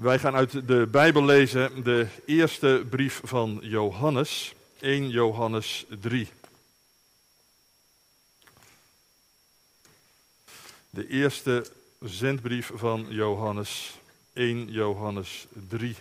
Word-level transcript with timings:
Wij 0.00 0.18
gaan 0.18 0.34
uit 0.34 0.66
de 0.66 0.86
Bijbel 0.90 1.24
lezen 1.24 1.82
de 1.84 2.08
eerste 2.26 2.86
brief 2.90 3.20
van 3.24 3.58
Johannes, 3.62 4.54
1 4.78 5.08
Johannes 5.08 5.86
3. 6.00 6.28
De 10.90 11.08
eerste 11.08 11.66
zendbrief 11.98 12.70
van 12.74 13.06
Johannes, 13.08 13.98
1 14.32 14.70
Johannes 14.70 15.46
3. 15.68 15.96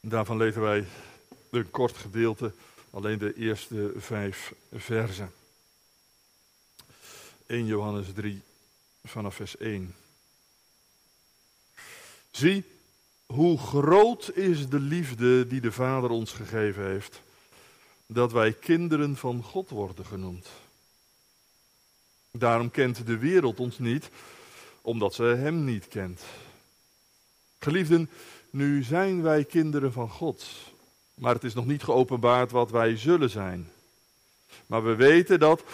Daarvan 0.00 0.36
lezen 0.36 0.62
wij 0.62 0.86
een 1.50 1.70
kort 1.70 1.96
gedeelte, 1.96 2.52
alleen 2.90 3.18
de 3.18 3.34
eerste 3.34 3.92
vijf 3.96 4.52
versen. 4.72 5.32
1 7.46 7.66
Johannes 7.66 8.06
3 8.14 8.42
vanaf 9.04 9.34
vers 9.34 9.56
1. 9.56 9.94
Zie, 12.40 12.64
hoe 13.26 13.58
groot 13.58 14.30
is 14.34 14.68
de 14.68 14.78
liefde 14.78 15.46
die 15.46 15.60
de 15.60 15.72
Vader 15.72 16.10
ons 16.10 16.32
gegeven 16.32 16.84
heeft, 16.86 17.20
dat 18.06 18.32
wij 18.32 18.52
kinderen 18.52 19.16
van 19.16 19.42
God 19.42 19.70
worden 19.70 20.06
genoemd. 20.06 20.48
Daarom 22.30 22.70
kent 22.70 23.06
de 23.06 23.18
wereld 23.18 23.60
ons 23.60 23.78
niet, 23.78 24.10
omdat 24.82 25.14
ze 25.14 25.22
Hem 25.22 25.64
niet 25.64 25.88
kent. 25.88 26.22
Geliefden, 27.58 28.10
nu 28.50 28.82
zijn 28.82 29.22
wij 29.22 29.44
kinderen 29.44 29.92
van 29.92 30.10
God, 30.10 30.46
maar 31.14 31.34
het 31.34 31.44
is 31.44 31.54
nog 31.54 31.66
niet 31.66 31.82
geopenbaard 31.82 32.50
wat 32.50 32.70
wij 32.70 32.96
zullen 32.96 33.30
zijn. 33.30 33.70
Maar 34.66 34.84
we 34.84 34.94
weten 34.94 35.38
dat, 35.38 35.64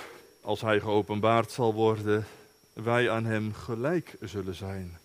als 0.41 0.61
Hij 0.61 0.81
geopenbaard 0.81 1.51
zal 1.51 1.75
worden, 1.75 2.27
wij 2.73 3.11
aan 3.11 3.25
Hem 3.25 3.55
gelijk 3.55 4.17
zullen 4.21 4.55
zijn. 4.55 4.99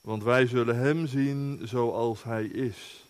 Want 0.00 0.22
wij 0.22 0.46
zullen 0.46 0.76
Hem 0.76 1.06
zien 1.06 1.60
zoals 1.64 2.22
Hij 2.22 2.44
is. 2.44 3.04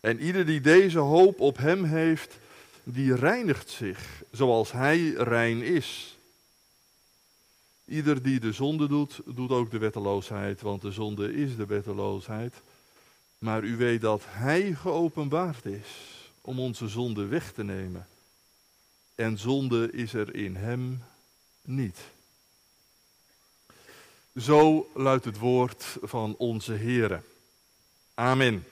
En 0.00 0.20
ieder 0.20 0.46
die 0.46 0.60
deze 0.60 0.98
hoop 0.98 1.40
op 1.40 1.56
Hem 1.56 1.84
heeft, 1.84 2.38
die 2.84 3.14
reinigt 3.14 3.70
zich 3.70 4.22
zoals 4.30 4.72
Hij 4.72 5.10
rein 5.10 5.62
is. 5.62 6.18
Ieder 7.84 8.22
die 8.22 8.40
de 8.40 8.52
zonde 8.52 8.88
doet, 8.88 9.20
doet 9.24 9.50
ook 9.50 9.70
de 9.70 9.78
wetteloosheid, 9.78 10.60
want 10.60 10.82
de 10.82 10.90
zonde 10.90 11.34
is 11.34 11.56
de 11.56 11.66
wetteloosheid. 11.66 12.54
Maar 13.38 13.64
u 13.64 13.76
weet 13.76 14.00
dat 14.00 14.22
Hij 14.26 14.74
geopenbaard 14.74 15.64
is 15.64 15.86
om 16.40 16.60
onze 16.60 16.88
zonde 16.88 17.26
weg 17.26 17.52
te 17.52 17.64
nemen. 17.64 18.06
En 19.14 19.38
zonde 19.38 19.92
is 19.92 20.14
er 20.14 20.34
in 20.34 20.56
Hem 20.56 21.02
niet. 21.62 21.98
Zo 24.40 24.90
luidt 24.94 25.24
het 25.24 25.38
woord 25.38 25.96
van 26.02 26.34
onze 26.38 26.72
Here. 26.72 27.22
Amen. 28.14 28.66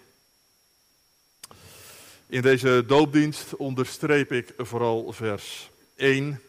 In 2.27 2.43
deze 2.43 2.85
doopdienst 2.87 3.57
onderstreep 3.57 4.33
ik 4.33 4.53
vooral 4.57 5.13
vers 5.13 5.71
1. 5.97 6.41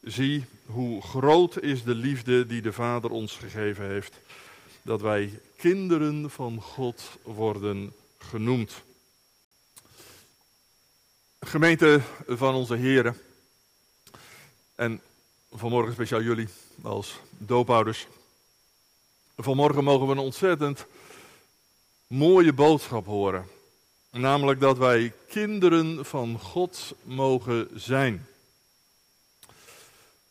Zie 0.00 0.44
hoe 0.66 1.02
groot 1.02 1.60
is 1.60 1.82
de 1.82 1.94
liefde 1.94 2.46
die 2.46 2.62
de 2.62 2.72
Vader 2.72 3.10
ons 3.10 3.36
gegeven 3.36 3.84
heeft, 3.84 4.16
dat 4.82 5.00
wij 5.00 5.40
kinderen 5.56 6.30
van 6.30 6.60
God 6.60 7.02
worden 7.22 7.92
genoemd. 8.18 8.82
Gemeente 11.40 12.00
van 12.26 12.54
onze 12.54 12.76
Heren. 12.76 13.20
En 14.74 15.00
vanmorgen 15.50 15.92
speciaal 15.92 16.22
jullie 16.22 16.48
als 16.82 17.20
doopouders. 17.38 18.06
Vanmorgen 19.36 19.84
mogen 19.84 20.06
we 20.06 20.12
een 20.12 20.18
ontzettend 20.18 20.86
mooie 22.06 22.52
boodschap 22.52 23.06
horen. 23.06 23.48
Namelijk 24.10 24.60
dat 24.60 24.78
wij 24.78 25.12
kinderen 25.28 26.04
van 26.04 26.40
God 26.40 26.94
mogen 27.02 27.68
zijn. 27.74 28.26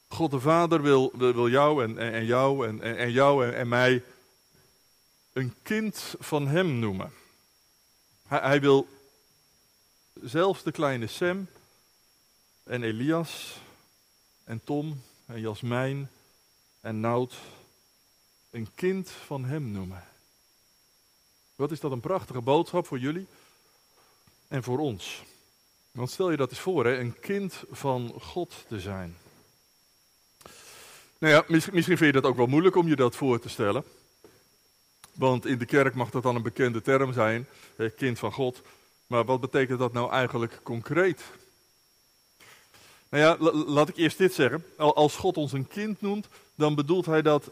God 0.08 0.32
de 0.32 0.40
Vader 0.40 0.82
wil, 0.82 1.12
wil, 1.18 1.50
jou 1.50 1.84
en, 1.84 1.98
en, 1.98 2.26
jou 2.26 2.68
en, 2.68 2.82
en 2.82 3.12
jou 3.12 3.46
en, 3.46 3.56
en, 3.56 3.68
mij 3.68 4.04
een 5.34 5.54
kind 5.62 6.16
van 6.20 6.48
Hem 6.48 6.80
noemen. 6.80 7.14
Hij, 8.28 8.40
hij 8.40 8.62
wil 8.62 8.88
zelfs 10.14 10.64
de 10.64 10.72
kleine 10.72 11.08
Sam 11.08 11.48
en 12.64 12.84
Elias 12.84 13.58
en 14.44 14.62
Tom 14.64 15.02
en 15.26 15.40
Jasmijn 15.40 16.10
en 16.82 17.00
Nout 17.00 17.34
een 18.56 18.68
kind 18.76 19.10
van 19.10 19.46
Hem 19.46 19.72
noemen. 19.72 20.04
Wat 21.56 21.72
is 21.72 21.80
dat 21.80 21.92
een 21.92 22.00
prachtige 22.00 22.42
boodschap 22.42 22.88
voor 22.88 23.00
jullie 23.00 23.28
en 24.48 24.64
voor 24.64 24.80
ons. 24.80 25.24
Want 25.92 26.10
stel 26.10 26.32
je 26.32 26.38
dat 26.38 26.50
eens 26.50 26.60
voor, 26.60 26.86
hè, 26.86 27.00
een 27.00 27.20
kind 27.20 27.64
van 27.72 28.14
God 28.22 28.66
te 28.68 28.80
zijn. 28.80 29.18
Nou 31.18 31.34
ja, 31.34 31.44
misschien 31.48 31.98
vind 31.98 32.00
je 32.00 32.12
dat 32.12 32.24
ook 32.24 32.38
wel 32.38 32.46
moeilijk 32.46 32.76
om 32.76 32.88
je 32.88 32.96
dat 32.96 33.16
voor 33.16 33.40
te 33.40 33.50
stellen. 33.50 33.84
Want 35.14 35.46
in 35.46 35.58
de 35.58 35.66
kerk 35.66 35.96
mag 35.96 36.10
dat 36.10 36.24
dan 36.24 36.36
een 36.36 36.42
bekende 36.42 36.82
term 36.82 37.14
zijn, 37.14 37.48
kind 37.96 38.20
van 38.20 38.32
God. 38.32 38.62
Maar 39.08 39.26
wat 39.26 39.42
betekent 39.42 39.80
dat 39.80 39.94
nou 39.94 40.12
eigenlijk 40.12 40.60
concreet? 40.64 41.22
Nou 43.10 43.24
ja, 43.24 43.52
laat 43.52 43.90
ik 43.90 43.98
eerst 43.98 44.18
dit 44.18 44.34
zeggen. 44.34 44.66
Als 44.78 45.16
God 45.16 45.38
ons 45.38 45.52
een 45.52 45.68
kind 45.68 46.02
noemt, 46.02 46.28
dan 46.56 46.76
bedoelt 46.76 47.06
hij 47.06 47.22
dat 47.22 47.52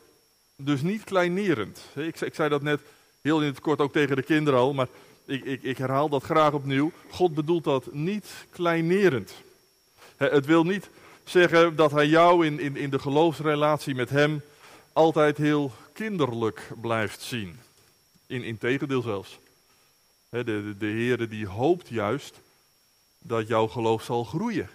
dus 0.56 0.82
niet 0.82 1.04
kleinerend. 1.04 1.80
Ik, 1.96 2.22
ik 2.22 2.36
zei 2.36 2.50
dat 2.50 2.62
net 2.62 2.80
heel 3.22 3.42
in 3.42 3.48
het 3.48 3.60
kort 3.60 3.80
ook 3.80 3.92
tegen 3.92 4.16
de 4.16 4.24
kinderen 4.24 4.60
al, 4.60 4.74
maar 4.74 4.88
ik, 5.26 5.44
ik, 5.44 5.64
ik 5.64 5.78
herhaal 5.78 6.10
dat 6.10 6.24
graag 6.24 6.54
opnieuw. 6.54 6.92
God 7.10 7.34
bedoelt 7.34 7.64
dat 7.64 7.94
niet 7.94 8.28
kleinerend. 8.50 9.34
Het 10.18 10.46
wil 10.46 10.64
niet 10.64 10.90
zeggen 11.24 11.76
dat 11.76 11.92
hij 11.92 12.08
jou 12.08 12.46
in, 12.46 12.60
in, 12.60 12.76
in 12.76 12.90
de 12.90 13.00
geloofsrelatie 13.00 13.96
met 13.96 14.10
hem 14.10 14.42
altijd 14.94 15.38
heel 15.38 15.72
kinderlijk 15.94 16.70
blijft 16.82 17.22
zien. 17.22 17.60
In, 18.28 18.58
tegendeel 18.58 19.02
zelfs. 19.02 19.40
De, 20.30 20.44
de, 20.44 20.76
de 20.78 20.86
Heere 20.86 21.28
die 21.28 21.48
hoopt 21.48 21.90
juist 21.90 22.40
dat 23.20 23.48
jouw 23.48 23.68
geloof 23.68 24.04
zal 24.04 24.24
groeien. 24.24 24.70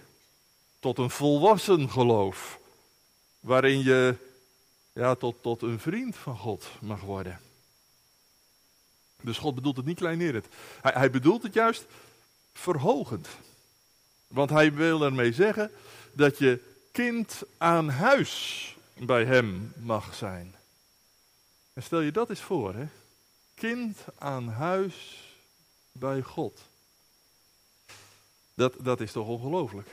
Tot 0.79 0.97
een 0.97 1.09
volwassen 1.09 1.89
geloof. 1.89 2.59
Waarin 3.39 3.83
je 3.83 4.15
ja, 4.99 5.15
tot, 5.15 5.41
tot 5.41 5.61
een 5.61 5.79
vriend 5.79 6.15
van 6.15 6.37
God 6.37 6.67
mag 6.81 7.01
worden. 7.01 7.39
Dus 9.21 9.37
God 9.37 9.55
bedoelt 9.55 9.77
het 9.77 9.85
niet 9.85 9.97
kleinerend. 9.97 10.45
Hij, 10.81 10.91
hij 10.91 11.11
bedoelt 11.11 11.43
het 11.43 11.53
juist 11.53 11.85
verhogend. 12.53 13.27
Want 14.27 14.49
hij 14.49 14.73
wil 14.73 15.03
ermee 15.03 15.33
zeggen 15.33 15.71
dat 16.13 16.37
je 16.37 16.59
kind 16.91 17.41
aan 17.57 17.89
huis 17.89 18.75
bij 18.97 19.25
hem 19.25 19.73
mag 19.77 20.15
zijn. 20.15 20.55
En 21.73 21.83
stel 21.83 21.99
je 21.99 22.11
dat 22.11 22.29
eens 22.29 22.41
voor, 22.41 22.75
hè? 22.75 22.87
Kind 23.53 23.97
aan 24.17 24.47
huis 24.47 25.23
bij 25.91 26.21
God. 26.21 26.61
Dat, 28.53 28.73
dat 28.79 29.01
is 29.01 29.11
toch 29.11 29.27
ongelooflijk? 29.27 29.89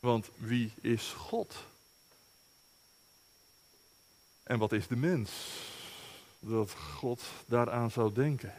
Want 0.00 0.28
wie 0.36 0.72
is 0.80 1.02
God? 1.16 1.54
En 4.44 4.58
wat 4.58 4.72
is 4.72 4.86
de 4.86 4.96
mens? 4.96 5.30
Dat 6.38 6.70
God 6.70 7.22
daaraan 7.46 7.90
zou 7.90 8.12
denken. 8.12 8.54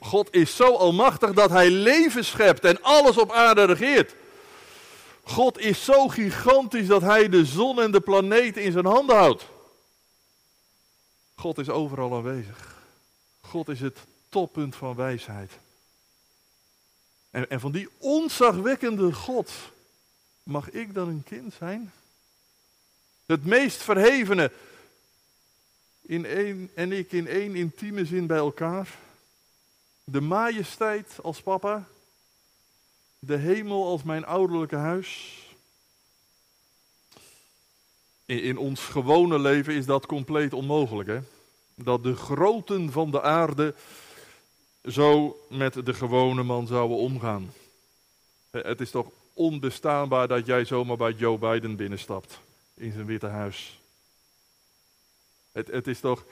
God 0.00 0.34
is 0.34 0.56
zo 0.56 0.74
almachtig 0.76 1.32
dat 1.32 1.50
hij 1.50 1.70
leven 1.70 2.24
schept 2.24 2.64
en 2.64 2.82
alles 2.82 3.18
op 3.18 3.32
aarde 3.32 3.64
regeert. 3.64 4.14
God 5.22 5.58
is 5.58 5.84
zo 5.84 6.08
gigantisch 6.08 6.86
dat 6.86 7.02
hij 7.02 7.28
de 7.28 7.44
zon 7.44 7.80
en 7.80 7.90
de 7.90 8.00
planeten 8.00 8.62
in 8.62 8.72
zijn 8.72 8.86
handen 8.86 9.16
houdt. 9.16 9.46
God 11.34 11.58
is 11.58 11.68
overal 11.68 12.14
aanwezig. 12.14 12.82
God 13.40 13.68
is 13.68 13.80
het 13.80 13.98
toppunt 14.28 14.76
van 14.76 14.94
wijsheid. 14.94 15.52
En, 17.30 17.50
en 17.50 17.60
van 17.60 17.72
die 17.72 17.88
onzagwekkende 17.98 19.12
God 19.12 19.52
mag 20.42 20.70
ik 20.70 20.94
dan 20.94 21.08
een 21.08 21.22
kind 21.24 21.54
zijn? 21.54 21.92
Het 23.26 23.44
meest 23.44 23.82
verhevene 23.82 24.50
in 26.02 26.26
één, 26.26 26.70
en 26.74 26.92
ik 26.92 27.12
in 27.12 27.26
één 27.26 27.54
intieme 27.54 28.04
zin 28.04 28.26
bij 28.26 28.36
elkaar. 28.36 28.98
De 30.04 30.20
majesteit 30.20 31.18
als 31.22 31.42
papa. 31.42 31.88
De 33.18 33.36
hemel 33.36 33.86
als 33.86 34.02
mijn 34.02 34.24
ouderlijke 34.24 34.76
huis. 34.76 35.38
In, 38.24 38.42
in 38.42 38.58
ons 38.58 38.80
gewone 38.80 39.38
leven 39.38 39.74
is 39.74 39.86
dat 39.86 40.06
compleet 40.06 40.52
onmogelijk. 40.52 41.08
Hè? 41.08 41.20
Dat 41.74 42.02
de 42.02 42.16
groten 42.16 42.92
van 42.92 43.10
de 43.10 43.22
aarde 43.22 43.74
zo 44.84 45.38
met 45.48 45.86
de 45.86 45.94
gewone 45.94 46.42
man 46.42 46.66
zouden 46.66 46.96
omgaan. 46.96 47.52
Het 48.50 48.80
is 48.80 48.90
toch 48.90 49.10
onbestaanbaar 49.32 50.28
dat 50.28 50.46
jij 50.46 50.64
zomaar 50.64 50.96
bij 50.96 51.12
Joe 51.12 51.38
Biden 51.38 51.76
binnenstapt 51.76 52.40
in 52.74 52.92
zijn 52.92 53.06
witte 53.06 53.26
huis. 53.26 53.80
Het, 55.52 55.66
het 55.66 55.86
is 55.86 56.00
toch 56.00 56.24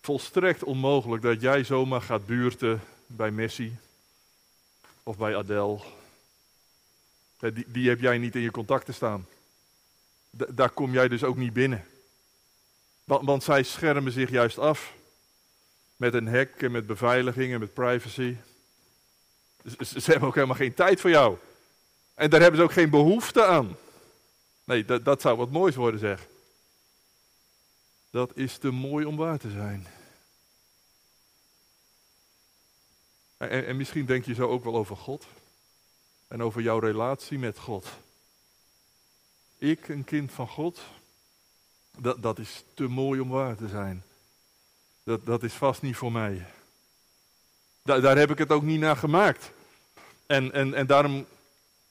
volstrekt 0.00 0.64
onmogelijk 0.64 1.22
dat 1.22 1.40
jij 1.40 1.64
zomaar 1.64 2.02
gaat 2.02 2.26
buurten 2.26 2.80
bij 3.06 3.30
Messi 3.30 3.76
of 5.02 5.16
bij 5.16 5.36
Adele. 5.36 5.80
Die, 7.38 7.64
die 7.68 7.88
heb 7.88 8.00
jij 8.00 8.18
niet 8.18 8.34
in 8.34 8.40
je 8.40 8.50
contacten 8.50 8.94
staan. 8.94 9.26
daar 10.30 10.70
kom 10.70 10.92
jij 10.92 11.08
dus 11.08 11.24
ook 11.24 11.36
niet 11.36 11.52
binnen. 11.52 11.86
Want, 13.04 13.26
want 13.26 13.42
zij 13.42 13.62
schermen 13.62 14.12
zich 14.12 14.30
juist 14.30 14.58
af. 14.58 14.92
Met 15.96 16.14
een 16.14 16.26
hek 16.26 16.62
en 16.62 16.70
met 16.70 16.86
beveiliging 16.86 17.52
en 17.52 17.60
met 17.60 17.74
privacy. 17.74 18.36
Ze, 19.78 20.00
ze 20.00 20.10
hebben 20.10 20.28
ook 20.28 20.34
helemaal 20.34 20.56
geen 20.56 20.74
tijd 20.74 21.00
voor 21.00 21.10
jou. 21.10 21.38
En 22.14 22.30
daar 22.30 22.40
hebben 22.40 22.60
ze 22.60 22.64
ook 22.64 22.72
geen 22.72 22.90
behoefte 22.90 23.44
aan. 23.44 23.76
Nee, 24.64 24.84
dat, 24.84 25.04
dat 25.04 25.20
zou 25.20 25.36
wat 25.36 25.50
moois 25.50 25.74
worden, 25.74 26.00
zeg. 26.00 26.26
Dat 28.10 28.36
is 28.36 28.58
te 28.58 28.70
mooi 28.70 29.04
om 29.04 29.16
waar 29.16 29.38
te 29.38 29.50
zijn. 29.50 29.86
En, 33.36 33.66
en, 33.66 33.76
misschien 33.76 34.06
denk 34.06 34.24
je 34.24 34.34
zo 34.34 34.48
ook 34.48 34.64
wel 34.64 34.76
over 34.76 34.96
God. 34.96 35.26
En 36.28 36.42
over 36.42 36.62
jouw 36.62 36.78
relatie 36.78 37.38
met 37.38 37.58
God. 37.58 37.86
Ik, 39.58 39.88
een 39.88 40.04
kind 40.04 40.32
van 40.32 40.48
God, 40.48 40.80
dat, 41.98 42.22
dat 42.22 42.38
is 42.38 42.64
te 42.74 42.88
mooi 42.88 43.20
om 43.20 43.28
waar 43.28 43.56
te 43.56 43.68
zijn. 43.68 44.02
Dat, 45.02 45.26
dat 45.26 45.42
is 45.42 45.52
vast 45.52 45.82
niet 45.82 45.96
voor 45.96 46.12
mij. 46.12 46.46
Da, 47.82 48.00
daar 48.00 48.16
heb 48.16 48.30
ik 48.30 48.38
het 48.38 48.50
ook 48.50 48.62
niet 48.62 48.80
naar 48.80 48.96
gemaakt. 48.96 49.50
En, 50.26 50.52
en, 50.52 50.74
en 50.74 50.86
daarom 50.86 51.26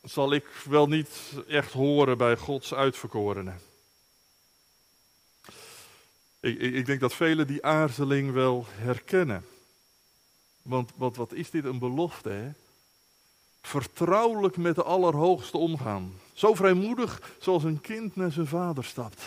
zal 0.03 0.33
ik 0.33 0.45
wel 0.69 0.87
niet 0.87 1.09
echt 1.47 1.71
horen 1.71 2.17
bij 2.17 2.37
Gods 2.37 2.73
uitverkorenen. 2.73 3.61
Ik, 6.39 6.59
ik, 6.59 6.73
ik 6.73 6.85
denk 6.85 6.99
dat 6.99 7.13
velen 7.13 7.47
die 7.47 7.65
aarzeling 7.65 8.31
wel 8.31 8.65
herkennen. 8.69 9.45
Want 10.61 10.91
wat, 10.95 11.15
wat 11.15 11.33
is 11.33 11.49
dit 11.49 11.65
een 11.65 11.79
belofte, 11.79 12.29
hè? 12.29 12.51
Vertrouwelijk 13.61 14.57
met 14.57 14.75
de 14.75 14.83
Allerhoogste 14.83 15.57
omgaan. 15.57 16.13
Zo 16.33 16.53
vrijmoedig 16.53 17.21
zoals 17.39 17.63
een 17.63 17.81
kind 17.81 18.15
naar 18.15 18.31
zijn 18.31 18.47
vader 18.47 18.83
stapt. 18.83 19.21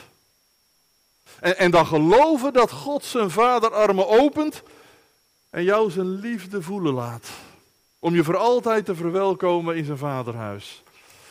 En, 1.41 1.59
en 1.59 1.71
dan 1.71 1.87
geloven 1.87 2.53
dat 2.53 2.71
God 2.71 3.05
zijn 3.05 3.31
vaderarmen 3.31 4.09
opent 4.09 4.63
en 5.51 5.65
jou 5.65 5.91
zijn 5.91 6.09
liefde 6.09 6.63
voelen 6.63 6.95
laat. 6.95 7.31
Om 7.99 8.15
je 8.15 8.25
voor 8.25 8.37
altijd 8.37 8.85
te 8.85 8.95
verwelkomen 8.95 9.77
in 9.77 9.85
zijn 9.85 9.99
vaderhuis. 9.99 10.83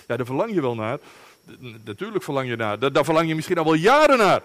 Ja, 0.07 0.17
daar 0.17 0.25
verlang 0.25 0.53
je 0.53 0.62
wel 0.62 0.75
naar. 0.75 1.00
Natuurlijk 1.83 2.23
verlang 2.23 2.50
je 2.50 2.56
naar. 2.56 2.79
Daar, 2.79 3.06
verlang 3.06 3.27
je 3.27 3.35
misschien 3.35 3.57
al 3.57 3.63
wel 3.63 3.73
jaren 3.73 4.17
naar. 4.17 4.44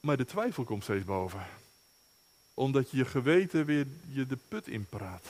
Maar 0.00 0.16
de 0.16 0.24
twijfel 0.24 0.64
komt 0.64 0.82
steeds 0.82 1.04
boven. 1.04 1.46
Omdat 2.54 2.90
je 2.90 3.04
geweten 3.04 3.64
weer 3.64 3.86
je 4.12 4.26
de 4.26 4.38
put 4.48 4.68
inpraat. 4.68 5.24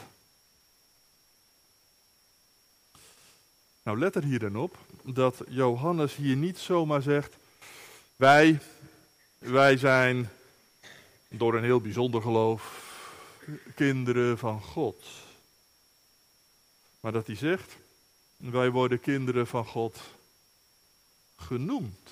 Nou, 3.83 3.99
let 3.99 4.15
er 4.15 4.23
hier 4.23 4.39
dan 4.39 4.57
op 4.57 4.77
dat 5.03 5.43
Johannes 5.49 6.15
hier 6.15 6.37
niet 6.37 6.59
zomaar 6.59 7.03
zegt: 7.03 7.37
Wij, 8.17 8.59
wij 9.39 9.77
zijn 9.77 10.31
door 11.29 11.55
een 11.55 11.65
heel 11.65 11.81
bijzonder 11.81 12.23
geloof 12.23 12.85
kinderen 13.75 14.39
van 14.39 14.61
God. 14.61 15.05
Maar 17.07 17.15
dat 17.15 17.27
hij 17.27 17.37
zegt: 17.37 17.77
Wij 18.37 18.71
worden 18.71 19.01
kinderen 19.01 19.47
van 19.47 19.65
God 19.65 20.01
genoemd. 21.37 22.11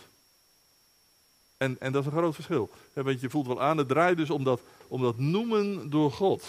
En, 1.57 1.77
en 1.81 1.93
dat 1.93 2.01
is 2.01 2.07
een 2.07 2.19
groot 2.19 2.35
verschil. 2.35 2.71
Want 2.93 3.21
je 3.21 3.31
voelt 3.31 3.47
wel 3.47 3.63
aan, 3.63 3.79
het 3.79 3.89
draait 3.89 4.17
dus 4.17 4.31
om 4.31 4.45
dat, 4.45 4.61
om 4.89 5.03
dat 5.03 5.19
noemen 5.19 5.91
door 5.91 6.13
God. 6.13 6.45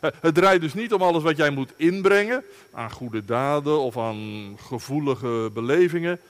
Het 0.00 0.34
draait 0.34 0.60
dus 0.60 0.74
niet 0.74 0.92
om 0.92 1.02
alles 1.02 1.22
wat 1.22 1.36
jij 1.36 1.50
moet 1.50 1.72
inbrengen 1.76 2.44
aan 2.70 2.90
goede 2.90 3.24
daden 3.24 3.78
of 3.78 3.98
aan 3.98 4.54
gevoelige 4.58 5.50
belevingen. 5.52 6.20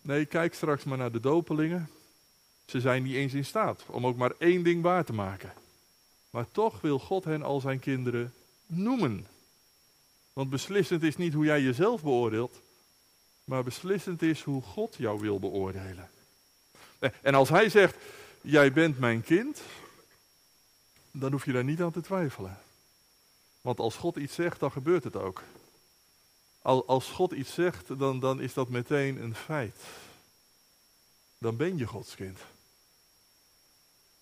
Nee, 0.00 0.24
kijk 0.24 0.54
straks 0.54 0.84
maar 0.84 0.98
naar 0.98 1.12
de 1.12 1.20
dopelingen. 1.20 1.90
Ze 2.64 2.80
zijn 2.80 3.02
niet 3.02 3.14
eens 3.14 3.34
in 3.34 3.44
staat 3.44 3.82
om 3.86 4.06
ook 4.06 4.16
maar 4.16 4.32
één 4.38 4.62
ding 4.62 4.82
waar 4.82 5.04
te 5.04 5.12
maken. 5.12 5.52
Maar 6.30 6.46
toch 6.52 6.80
wil 6.80 6.98
God 6.98 7.24
hen 7.24 7.42
al 7.42 7.60
zijn 7.60 7.78
kinderen 7.78 8.34
noemen. 8.66 9.26
Want 10.34 10.50
beslissend 10.50 11.02
is 11.02 11.16
niet 11.16 11.32
hoe 11.32 11.44
jij 11.44 11.62
jezelf 11.62 12.02
beoordeelt, 12.02 12.60
maar 13.44 13.64
beslissend 13.64 14.22
is 14.22 14.42
hoe 14.42 14.62
God 14.62 14.94
jou 14.98 15.20
wil 15.20 15.38
beoordelen. 15.38 16.10
En 17.22 17.34
als 17.34 17.48
hij 17.48 17.68
zegt, 17.68 17.96
jij 18.40 18.72
bent 18.72 18.98
mijn 18.98 19.22
kind, 19.22 19.62
dan 21.10 21.32
hoef 21.32 21.44
je 21.44 21.52
daar 21.52 21.64
niet 21.64 21.82
aan 21.82 21.92
te 21.92 22.00
twijfelen. 22.00 22.58
Want 23.60 23.78
als 23.78 23.96
God 23.96 24.16
iets 24.16 24.34
zegt, 24.34 24.60
dan 24.60 24.72
gebeurt 24.72 25.04
het 25.04 25.16
ook. 25.16 25.42
Als 26.62 27.10
God 27.10 27.32
iets 27.32 27.54
zegt, 27.54 27.98
dan, 27.98 28.20
dan 28.20 28.40
is 28.40 28.54
dat 28.54 28.68
meteen 28.68 29.22
een 29.22 29.34
feit. 29.34 29.76
Dan 31.38 31.56
ben 31.56 31.78
je 31.78 31.86
Gods 31.86 32.14
kind. 32.14 32.38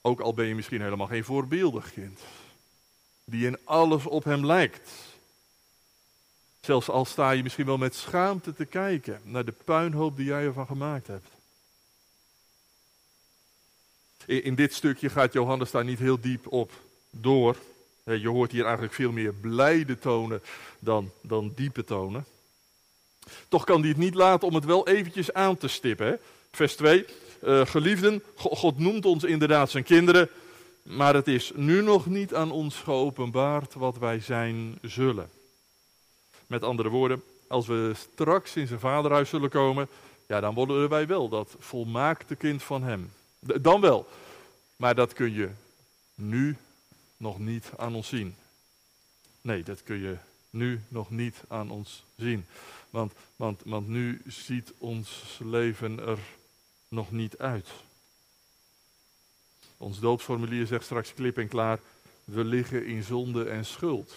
Ook 0.01 0.21
al 0.21 0.35
ben 0.35 0.47
je 0.47 0.55
misschien 0.55 0.83
helemaal 0.83 1.07
geen 1.07 1.25
voorbeeldig 1.25 1.93
kind. 1.93 2.21
Die 3.25 3.47
in 3.47 3.59
alles 3.65 4.07
op 4.07 4.25
hem 4.25 4.47
lijkt. 4.47 4.91
Zelfs 6.63 6.89
al 6.89 7.05
sta 7.05 7.31
je 7.31 7.43
misschien 7.43 7.67
wel 7.67 7.79
met 7.79 7.95
schaamte 7.95 8.55
te 8.55 8.65
kijken 8.65 9.21
naar 9.25 9.45
de 9.45 9.55
puinhoop 9.65 10.17
die 10.17 10.27
jij 10.27 10.45
ervan 10.45 10.67
gemaakt 10.67 11.07
hebt. 11.07 11.27
In, 14.27 14.55
dit 14.55 14.75
stukje 14.75 15.09
gaat 15.09 15.33
Johannes 15.33 15.71
daar 15.71 15.85
niet 15.85 15.99
heel 15.99 16.21
diep 16.21 16.53
op 16.53 16.71
door. 17.11 17.57
Je 18.05 18.29
hoort 18.29 18.53
hier 18.53 18.65
eigenlijk 18.65 18.95
veel 18.95 19.13
meer 19.13 19.33
blijde 19.33 19.99
tonen 19.99 20.43
dan, 20.79 21.11
dan 21.21 21.53
diepe 21.55 21.85
tonen. 21.85 22.25
Toch 23.49 23.65
kan 23.65 23.81
hij 23.81 23.89
het 23.89 23.99
niet 23.99 24.15
laten 24.15 24.49
om 24.49 24.55
het 24.55 24.65
wel 24.65 24.89
eventjes 24.89 25.33
aan 25.33 25.57
te 25.57 25.69
stippen. 25.69 26.19
Vers 26.51 26.77
2. 26.77 27.07
Uh, 27.43 27.61
eh, 27.61 27.67
geliefden, 27.67 28.23
God 28.35 28.79
noemt 28.79 29.05
ons 29.05 29.25
inderdaad 29.25 29.71
zijn 29.71 29.85
kinderen. 29.85 30.29
Maar 30.83 31.15
het 31.15 31.29
is 31.29 31.53
nu 31.55 31.83
nog 31.83 32.07
niet 32.07 32.35
aan 32.35 32.51
ons 32.51 32.77
geopenbaard 32.77 33.75
wat 33.75 33.99
wij 33.99 34.21
zijn 34.21 34.79
zullen. 34.83 35.31
Met 36.53 36.63
andere 36.63 36.89
woorden, 36.89 37.23
als 37.47 37.67
we 37.67 37.93
straks 37.95 38.57
in 38.57 38.67
zijn 38.67 38.81
vaderhuis 38.81 39.29
zullen 39.29 39.51
komen, 39.51 39.89
ja, 40.27 40.41
dan 40.41 40.55
worden 40.55 40.89
wij 40.89 41.07
wel 41.07 41.29
dat 41.29 41.57
volmaakte 41.59 42.35
kind 42.35 42.63
van 42.63 42.83
hem. 42.83 43.13
Dan 43.41 43.81
wel. 43.81 44.09
Maar 44.77 44.95
dat 44.95 45.13
kun 45.13 45.33
je 45.33 45.51
nu 46.15 46.57
nog 47.17 47.39
niet 47.39 47.71
aan 47.77 47.95
ons 47.95 48.09
zien. 48.09 48.35
Nee, 49.41 49.63
dat 49.63 49.83
kun 49.83 49.97
je 50.01 50.17
nu 50.51 50.81
nog 50.89 51.11
niet 51.11 51.43
aan 51.49 51.71
ons 51.71 52.05
zien. 52.17 52.47
Want, 52.91 53.13
want, 53.37 53.63
want 53.65 53.89
nu 53.89 54.23
ziet 54.27 54.73
ons 54.79 55.39
leven 55.45 56.01
er 56.01 56.19
nog 56.89 57.11
niet 57.11 57.39
uit. 57.39 57.69
Ons 59.77 60.01
doopsformulier 60.01 60.67
zegt 60.67 60.85
straks 60.85 61.15
klip 61.15 61.39
en 61.39 61.49
klaar: 61.49 61.81
we 62.25 62.45
liggen 62.45 62.87
in 62.87 63.03
zonde 63.03 63.45
en 63.45 63.65
schuld. 63.65 64.15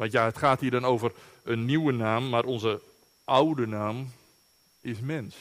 Want 0.00 0.12
ja, 0.12 0.24
het 0.24 0.38
gaat 0.38 0.60
hier 0.60 0.70
dan 0.70 0.84
over 0.84 1.12
een 1.42 1.64
nieuwe 1.64 1.92
naam, 1.92 2.28
maar 2.28 2.44
onze 2.44 2.80
oude 3.24 3.66
naam 3.66 4.12
is 4.80 5.00
mens. 5.00 5.36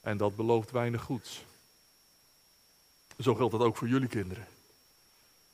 En 0.00 0.16
dat 0.16 0.36
belooft 0.36 0.70
weinig 0.70 1.02
goeds. 1.02 1.44
Zo 3.18 3.34
geldt 3.34 3.52
dat 3.52 3.60
ook 3.60 3.76
voor 3.76 3.88
jullie 3.88 4.08
kinderen. 4.08 4.46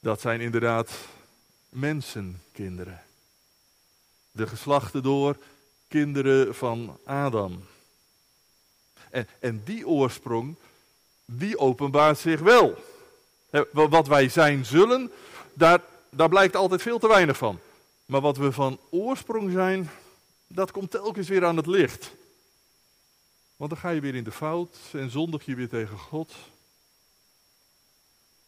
Dat 0.01 0.21
zijn 0.21 0.41
inderdaad 0.41 0.91
mensenkinderen. 1.69 3.03
De 4.31 4.47
geslachten 4.47 5.03
door 5.03 5.37
kinderen 5.89 6.55
van 6.55 6.99
Adam. 7.05 7.65
En, 9.11 9.29
en 9.41 9.63
die 9.65 9.89
oorsprong, 9.89 10.57
die 11.25 11.59
openbaart 11.59 12.19
zich 12.19 12.41
wel. 12.41 12.85
Wat 13.73 14.07
wij 14.07 14.29
zijn 14.29 14.65
zullen, 14.65 15.13
daar, 15.55 15.81
daar 16.11 16.29
blijkt 16.29 16.57
altijd 16.57 16.83
veel 16.83 16.99
te 16.99 17.09
weinig 17.09 17.37
van. 17.37 17.61
Maar 18.07 18.21
wat 18.21 18.37
we 18.37 18.53
van 18.53 18.81
oorsprong 18.91 19.53
zijn, 19.53 19.91
dat 20.47 20.71
komt 20.71 20.91
telkens 20.91 21.29
weer 21.29 21.45
aan 21.45 21.57
het 21.57 21.67
licht. 21.67 22.11
Want 23.57 23.71
dan 23.71 23.79
ga 23.79 23.91
je 23.91 24.01
weer 24.01 24.15
in 24.15 24.25
de 24.25 24.33
fout 24.33 24.77
en 24.93 25.11
zondig 25.11 25.45
je 25.45 25.55
weer 25.55 25.69
tegen 25.69 25.99
God. 25.99 26.35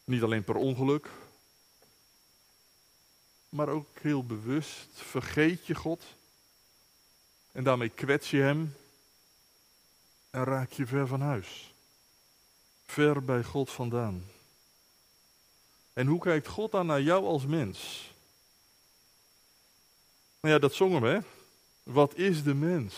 Niet 0.05 0.23
alleen 0.23 0.45
per 0.45 0.55
ongeluk, 0.55 1.09
maar 3.49 3.69
ook 3.69 3.99
heel 4.01 4.25
bewust 4.25 4.89
vergeet 4.93 5.67
je 5.67 5.75
God. 5.75 6.03
En 7.53 7.65
daarmee 7.65 7.89
kwets 7.89 8.31
je 8.31 8.41
hem 8.41 8.77
en 10.31 10.45
raak 10.45 10.73
je 10.73 10.87
ver 10.87 11.07
van 11.07 11.21
huis. 11.21 11.75
Ver 12.87 13.25
bij 13.25 13.45
God 13.45 13.71
vandaan. 13.71 14.25
En 15.93 16.07
hoe 16.07 16.21
kijkt 16.21 16.47
God 16.47 16.73
dan 16.73 16.87
naar 16.87 17.03
jou 17.03 17.25
als 17.25 17.47
mens? 17.47 18.11
Nou 20.41 20.55
ja, 20.55 20.61
dat 20.61 20.75
zongen 20.75 21.03
we. 21.03 21.09
Hè? 21.09 21.19
Wat 21.83 22.17
is 22.17 22.43
de 22.43 22.55
mens? 22.55 22.95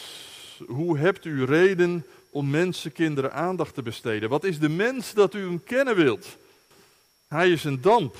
Hoe 0.67 0.99
hebt 0.99 1.25
u 1.25 1.45
reden 1.45 2.07
om 2.33 2.51
mensenkinderen 2.51 3.33
aandacht 3.33 3.75
te 3.75 3.83
besteden. 3.83 4.29
Wat 4.29 4.45
is 4.45 4.59
de 4.59 4.69
mens 4.69 5.15
dat 5.15 5.35
u 5.35 5.41
hem 5.41 5.65
kennen 5.65 5.97
wilt? 5.97 6.27
Hij 7.29 7.51
is 7.51 7.65
een 7.65 7.81
damp. 7.81 8.17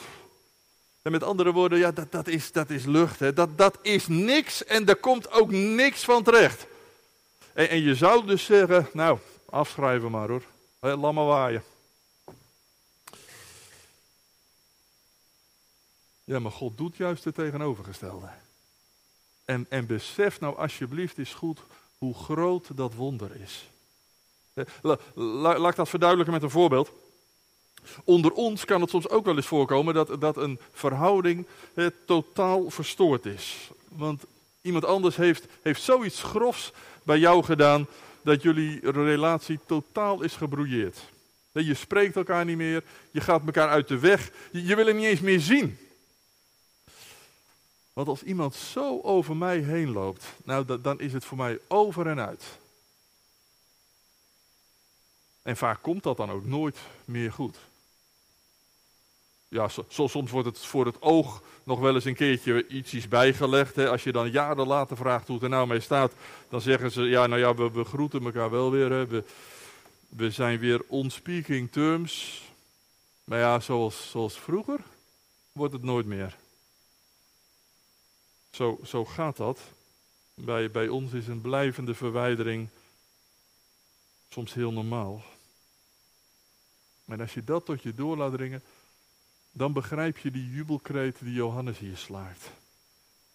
En 1.03 1.13
met 1.13 1.23
andere 1.23 1.53
woorden, 1.53 1.79
ja, 1.79 1.93
dat, 1.93 2.13
dat, 2.13 2.27
is, 2.27 2.53
dat 2.53 2.71
is 2.71 2.85
lucht. 2.85 3.21
Hè. 3.21 3.33
Dat, 3.33 3.59
dat 3.59 3.79
is 3.83 4.07
niks 4.07 4.65
en 4.65 4.85
daar 4.85 4.97
komt 4.97 5.33
ook 5.33 5.51
niks 5.51 6.05
van 6.05 6.23
terecht. 6.23 6.67
En, 7.53 7.69
en 7.69 7.83
je 7.83 7.95
zou 7.95 8.27
dus 8.27 8.45
zeggen, 8.45 8.89
nou, 8.93 9.19
afschrijven 9.51 10.11
maar 10.11 10.29
hoor. 10.29 10.43
Laat 10.81 11.13
maar 11.13 11.25
waaien. 11.25 11.63
Ja, 16.25 16.39
maar 16.39 16.53
God 16.53 16.77
doet 16.77 16.97
juist 16.97 17.25
het 17.25 17.35
tegenovergestelde. 17.35 18.29
En, 19.45 19.67
en 19.69 19.87
besef 19.87 20.41
nou 20.41 20.57
alsjeblieft 20.57 21.19
eens 21.19 21.35
goed 21.35 21.61
hoe 21.99 22.15
groot 22.15 22.77
dat 22.77 22.95
wonder 22.95 23.31
is. 23.41 23.69
laat 25.15 25.71
ik 25.71 25.77
dat 25.77 25.89
verduidelijken 25.89 26.35
met 26.35 26.43
een 26.43 26.51
voorbeeld. 26.51 26.93
Onder 28.05 28.33
ons 28.33 28.65
kan 28.65 28.81
het 28.81 28.91
soms 28.91 29.09
ook 29.09 29.25
wel 29.25 29.37
eens 29.37 29.47
voorkomen 29.47 29.95
dat, 29.95 30.21
dat 30.21 30.37
een 30.37 30.59
verhouding 30.73 31.47
totaal 32.07 32.71
verstoord 32.71 33.27
is. 33.27 33.71
Want 33.89 34.25
iemand 34.61 34.85
anders 34.85 35.17
heeft, 35.17 35.47
heeft 35.63 35.83
zoiets 35.83 36.23
grofs 36.23 36.73
bij 37.03 37.19
jou 37.19 37.45
gedaan 37.45 37.87
dat 38.23 38.43
jullie 38.43 38.91
relatie 38.91 39.59
totaal 39.67 40.23
is 40.23 40.37
gebrouilleerd. 40.37 40.99
Je 41.53 41.75
spreekt 41.75 42.17
elkaar 42.17 42.45
niet 42.45 42.57
meer, 42.57 42.85
je 43.11 43.21
gaat 43.21 43.43
elkaar 43.45 43.69
uit 43.69 43.89
de 43.89 43.99
weg, 43.99 44.31
je, 44.53 44.65
je 44.65 44.77
wil 44.77 44.87
hem 44.87 44.97
niet 44.97 45.05
eens 45.05 45.21
meer 45.21 45.41
zien. 45.41 45.79
Want 47.93 48.09
als 48.09 48.23
iemand 48.23 48.55
zo 48.55 49.01
over 49.01 49.37
mij 49.37 49.59
heen 49.59 49.93
loopt, 49.93 50.25
nou 50.45 50.81
dan 50.81 51.01
is 51.01 51.13
het 51.13 51.25
voor 51.25 51.37
mij 51.37 51.59
over 51.69 52.07
en 52.07 52.21
uit. 52.21 52.45
En 55.43 55.57
vaak 55.57 55.83
komt 55.83 56.03
dat 56.03 56.17
dan 56.17 56.31
ook 56.31 56.45
nooit 56.45 56.79
meer 57.05 57.33
goed. 57.33 57.59
Ja, 59.49 59.69
soms 59.89 60.31
wordt 60.31 60.49
het 60.49 60.59
voor 60.59 60.87
het 60.87 61.03
oog 61.03 61.43
nog 61.65 61.81
wel 61.81 61.95
eens 61.95 62.05
een 62.05 62.15
keertje 62.15 62.67
iets 62.67 63.09
bijgelegd. 63.09 63.77
Hè. 63.77 63.89
Als 63.89 64.05
je 64.05 64.13
dan 64.13 64.31
jaren 64.31 64.67
later 64.67 64.97
vraagt 64.97 65.27
hoe 65.27 65.35
het 65.35 65.45
er 65.45 65.51
nou 65.51 65.67
mee 65.67 65.81
staat, 65.81 66.13
dan 66.49 66.61
zeggen 66.61 66.91
ze, 66.91 67.03
ja 67.03 67.27
nou 67.27 67.41
ja, 67.41 67.55
we, 67.55 67.85
groeten 67.85 68.25
elkaar 68.25 68.51
wel 68.51 68.71
weer. 68.71 68.91
Hè. 68.91 69.07
We, 69.07 69.25
we 70.09 70.31
zijn 70.31 70.59
weer 70.59 70.83
on 70.89 71.11
speaking 71.11 71.73
terms. 71.73 72.43
Maar 73.25 73.39
ja, 73.39 73.61
zoals, 73.61 74.11
zoals 74.11 74.39
vroeger 74.39 74.81
wordt 75.53 75.73
het 75.73 75.83
nooit 75.83 76.07
meer. 76.07 76.37
Zo, 78.53 78.79
zo 78.85 79.05
gaat 79.05 79.37
dat. 79.37 79.59
Bij, 80.35 80.71
bij 80.71 80.89
ons 80.89 81.13
is 81.13 81.27
een 81.27 81.41
blijvende 81.41 81.95
verwijdering 81.95 82.69
soms 84.29 84.55
heel 84.55 84.73
normaal. 84.73 85.23
Maar 87.05 87.21
als 87.21 87.35
je 87.35 87.45
dat 87.45 87.65
tot 87.65 87.83
je 87.83 87.95
door 87.95 88.17
laat 88.17 88.33
dringen, 88.33 88.63
dan 89.51 89.73
begrijp 89.73 90.19
je 90.19 90.31
die 90.31 90.51
jubelkreet 90.51 91.17
die 91.19 91.33
Johannes 91.33 91.79
hier 91.79 91.97
slaakt. 91.97 92.51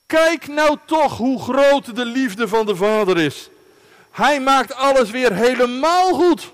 Kijk 0.05 0.47
nou 0.47 0.77
toch 0.85 1.17
hoe 1.17 1.41
groot 1.41 1.95
de 1.95 2.05
liefde 2.05 2.47
van 2.47 2.65
de 2.65 2.75
Vader 2.75 3.17
is. 3.17 3.49
Hij 4.11 4.41
maakt 4.41 4.73
alles 4.73 5.09
weer 5.09 5.33
helemaal 5.33 6.13
goed. 6.13 6.53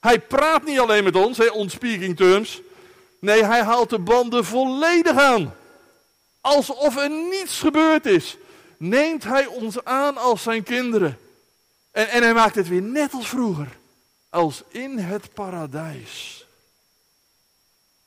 Hij 0.00 0.20
praat 0.20 0.64
niet 0.64 0.78
alleen 0.78 1.04
met 1.04 1.16
ons, 1.16 1.50
on 1.50 1.70
speaking 1.70 2.16
terms. 2.16 2.60
Nee, 3.18 3.44
hij 3.44 3.62
haalt 3.62 3.90
de 3.90 3.98
banden 3.98 4.44
volledig 4.44 5.16
aan 5.16 5.54
alsof 6.46 6.96
er 6.96 7.10
niets 7.10 7.58
gebeurd 7.58 8.06
is, 8.06 8.36
neemt 8.76 9.24
hij 9.24 9.46
ons 9.46 9.84
aan 9.84 10.16
als 10.16 10.42
zijn 10.42 10.62
kinderen. 10.62 11.18
En, 11.90 12.08
en 12.08 12.22
hij 12.22 12.34
maakt 12.34 12.54
het 12.54 12.68
weer 12.68 12.82
net 12.82 13.12
als 13.12 13.28
vroeger, 13.28 13.78
als 14.28 14.62
in 14.68 14.98
het 14.98 15.34
paradijs. 15.34 16.46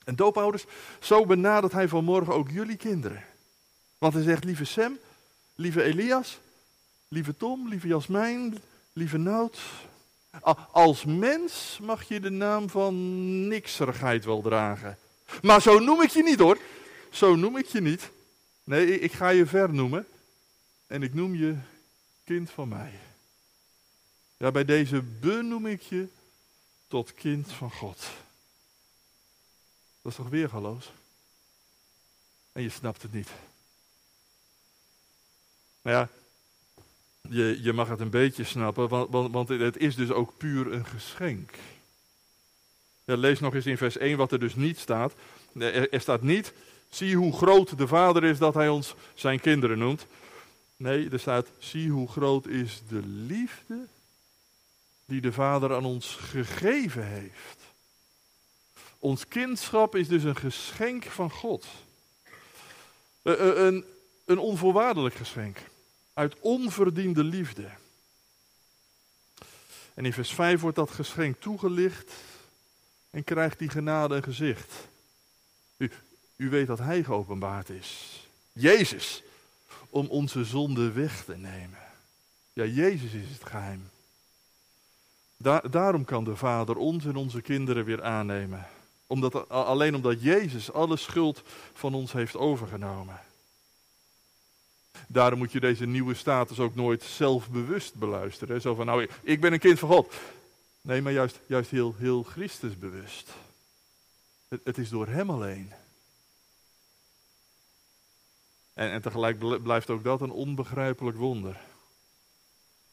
En 0.03 0.15
doopouders, 0.15 0.65
zo 0.99 1.25
benadert 1.25 1.73
hij 1.73 1.87
vanmorgen 1.87 2.33
ook 2.33 2.49
jullie 2.49 2.77
kinderen. 2.77 3.23
Want 3.97 4.13
hij 4.13 4.23
zegt, 4.23 4.43
lieve 4.43 4.65
Sam, 4.65 4.97
lieve 5.55 5.83
Elias, 5.83 6.39
lieve 7.07 7.37
Tom, 7.37 7.67
lieve 7.67 7.87
Jasmijn, 7.87 8.57
lieve 8.93 9.17
Nout. 9.17 9.59
Als 10.71 11.05
mens 11.05 11.79
mag 11.81 12.07
je 12.07 12.19
de 12.19 12.29
naam 12.29 12.69
van 12.69 13.47
nikserigheid 13.47 14.25
wel 14.25 14.41
dragen. 14.41 14.97
Maar 15.41 15.61
zo 15.61 15.79
noem 15.79 16.01
ik 16.01 16.09
je 16.09 16.23
niet 16.23 16.39
hoor. 16.39 16.57
Zo 17.11 17.35
noem 17.35 17.57
ik 17.57 17.65
je 17.65 17.81
niet. 17.81 18.09
Nee, 18.69 18.99
ik 18.99 19.13
ga 19.13 19.29
je 19.29 19.45
vernoemen. 19.45 20.07
En 20.87 21.03
ik 21.03 21.13
noem 21.13 21.35
je 21.35 21.57
kind 22.23 22.49
van 22.49 22.67
mij. 22.67 22.99
Ja, 24.37 24.51
bij 24.51 24.65
deze 24.65 25.01
benoem 25.01 25.65
ik 25.65 25.81
je 25.81 26.07
tot 26.87 27.13
kind 27.13 27.51
van 27.51 27.71
God. 27.71 27.97
Dat 30.01 30.11
is 30.11 30.15
toch 30.15 30.29
weergaloos? 30.29 30.91
En 32.51 32.61
je 32.61 32.69
snapt 32.69 33.01
het 33.01 33.13
niet. 33.13 33.29
Nou 35.81 35.97
ja, 35.97 36.09
je, 37.29 37.59
je 37.61 37.73
mag 37.73 37.87
het 37.87 37.99
een 37.99 38.09
beetje 38.09 38.43
snappen, 38.43 38.87
want, 38.87 39.31
want, 39.31 39.49
het 39.49 39.77
is 39.77 39.95
dus 39.95 40.11
ook 40.11 40.37
puur 40.37 40.71
een 40.71 40.85
geschenk. 40.85 41.51
Ja, 43.03 43.15
lees 43.15 43.39
nog 43.39 43.55
eens 43.55 43.65
in 43.65 43.77
vers 43.77 43.97
1 43.97 44.17
wat 44.17 44.31
er 44.31 44.39
dus 44.39 44.55
niet 44.55 44.77
staat. 44.77 45.13
Er 45.91 46.01
staat 46.01 46.21
niet, 46.21 46.53
Zie 46.89 47.15
hoe 47.15 47.33
groot 47.33 47.77
de 47.77 47.87
Vader 47.87 48.23
is 48.23 48.37
dat 48.37 48.53
hij 48.53 48.69
ons 48.69 48.95
zijn 49.13 49.39
kinderen 49.39 49.77
noemt. 49.77 50.05
Nee, 50.77 51.09
er 51.09 51.19
staat, 51.19 51.47
zie 51.59 51.89
hoe 51.89 52.07
groot 52.07 52.47
is 52.47 52.81
de 52.87 53.01
liefde 53.05 53.87
die 55.05 55.21
de 55.21 55.31
Vader 55.31 55.75
aan 55.75 55.85
ons 55.85 56.15
gegeven 56.15 57.07
heeft. 57.07 57.57
Ons 58.99 59.27
kindschap 59.27 59.95
is 59.95 60.07
dus 60.07 60.23
een 60.23 60.35
geschenk 60.35 61.03
van 61.03 61.31
God. 61.31 61.65
Eh, 63.21 63.33
eh, 63.33 63.65
een, 63.65 63.85
een 64.25 64.39
onvoorwaardelijk 64.39 65.15
geschenk. 65.15 65.57
Uit 66.13 66.35
onverdiende 66.39 67.23
liefde. 67.23 67.69
En 69.93 70.05
in 70.05 70.13
vers 70.13 70.33
5 70.33 70.61
wordt 70.61 70.75
dat 70.75 70.91
geschenk 70.91 71.39
toegelicht 71.39 72.13
en 73.09 73.23
krijgt 73.23 73.59
die 73.59 73.69
genade 73.69 74.15
een 74.15 74.23
gezicht. 74.23 74.73
U 76.39 76.49
weet 76.49 76.67
dat 76.67 76.79
Hij 76.79 77.03
geopenbaard 77.03 77.69
is. 77.69 78.19
Jezus. 78.53 79.23
Om 79.89 80.07
onze 80.07 80.43
zonde 80.43 80.91
weg 80.91 81.23
te 81.23 81.35
nemen. 81.37 81.79
Ja, 82.53 82.63
Jezus 82.63 83.13
is 83.13 83.29
het 83.29 83.45
geheim. 83.45 83.89
daarom 85.71 86.05
kan 86.05 86.23
de 86.23 86.35
Vader 86.35 86.77
ons 86.77 87.05
en 87.05 87.15
onze 87.15 87.41
kinderen 87.41 87.85
weer 87.85 88.03
aannemen. 88.03 88.67
Omdat, 89.07 89.49
alleen 89.49 89.95
omdat 89.95 90.21
Jezus 90.21 90.71
alle 90.71 90.97
schuld 90.97 91.41
van 91.73 91.93
ons 91.93 92.11
heeft 92.11 92.35
overgenomen. 92.35 93.19
Daarom 95.07 95.39
moet 95.39 95.51
je 95.51 95.59
deze 95.59 95.85
nieuwe 95.85 96.13
status 96.13 96.59
ook 96.59 96.75
nooit 96.75 97.03
zelfbewust 97.03 97.95
beluisteren. 97.95 98.61
Zo 98.61 98.75
van, 98.75 98.85
nou, 98.85 99.07
ik 99.21 99.41
ben 99.41 99.53
een 99.53 99.59
kind 99.59 99.79
van 99.79 99.89
God. 99.89 100.13
Nee, 100.81 101.01
maar 101.01 101.11
juist, 101.11 101.39
juist 101.45 101.71
heel, 101.71 101.95
heel 101.97 102.23
Christusbewust. 102.23 103.29
Het, 104.47 104.61
het 104.63 104.77
is 104.77 104.89
door 104.89 105.07
Hem 105.07 105.29
alleen. 105.29 105.73
En, 108.79 108.91
en 108.91 109.01
tegelijk 109.01 109.63
blijft 109.63 109.89
ook 109.89 110.03
dat 110.03 110.21
een 110.21 110.31
onbegrijpelijk 110.31 111.17
wonder. 111.17 111.59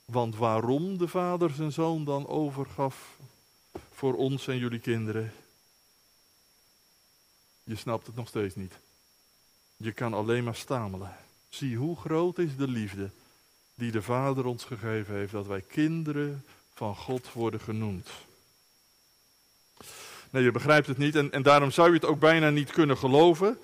Want 0.04 0.36
waarom 0.36 0.98
de 0.98 1.08
vader 1.08 1.50
zijn 1.50 1.72
zoon 1.72 2.04
dan 2.04 2.26
overgaf 2.26 3.16
voor 3.92 4.14
ons 4.14 4.48
en 4.48 4.58
jullie 4.58 4.78
kinderen, 4.78 5.32
je 7.64 7.76
snapt 7.76 8.06
het 8.06 8.16
nog 8.16 8.28
steeds 8.28 8.54
niet. 8.54 8.72
Je 9.76 9.92
kan 9.92 10.14
alleen 10.14 10.44
maar 10.44 10.54
stamelen. 10.54 11.16
Zie 11.48 11.76
hoe 11.76 11.96
groot 11.96 12.38
is 12.38 12.56
de 12.56 12.68
liefde 12.68 13.10
die 13.74 13.90
de 13.90 14.02
Vader 14.02 14.46
ons 14.46 14.64
gegeven 14.64 15.14
heeft, 15.14 15.32
dat 15.32 15.46
wij 15.46 15.60
kinderen 15.60 16.44
van 16.74 16.96
God 16.96 17.32
worden 17.32 17.60
genoemd. 17.60 18.08
Nee, 20.30 20.42
je 20.42 20.50
begrijpt 20.50 20.86
het 20.86 20.98
niet 20.98 21.14
en, 21.14 21.32
en 21.32 21.42
daarom 21.42 21.70
zou 21.70 21.88
je 21.88 21.94
het 21.94 22.04
ook 22.04 22.20
bijna 22.20 22.50
niet 22.50 22.70
kunnen 22.70 22.98
geloven 22.98 23.58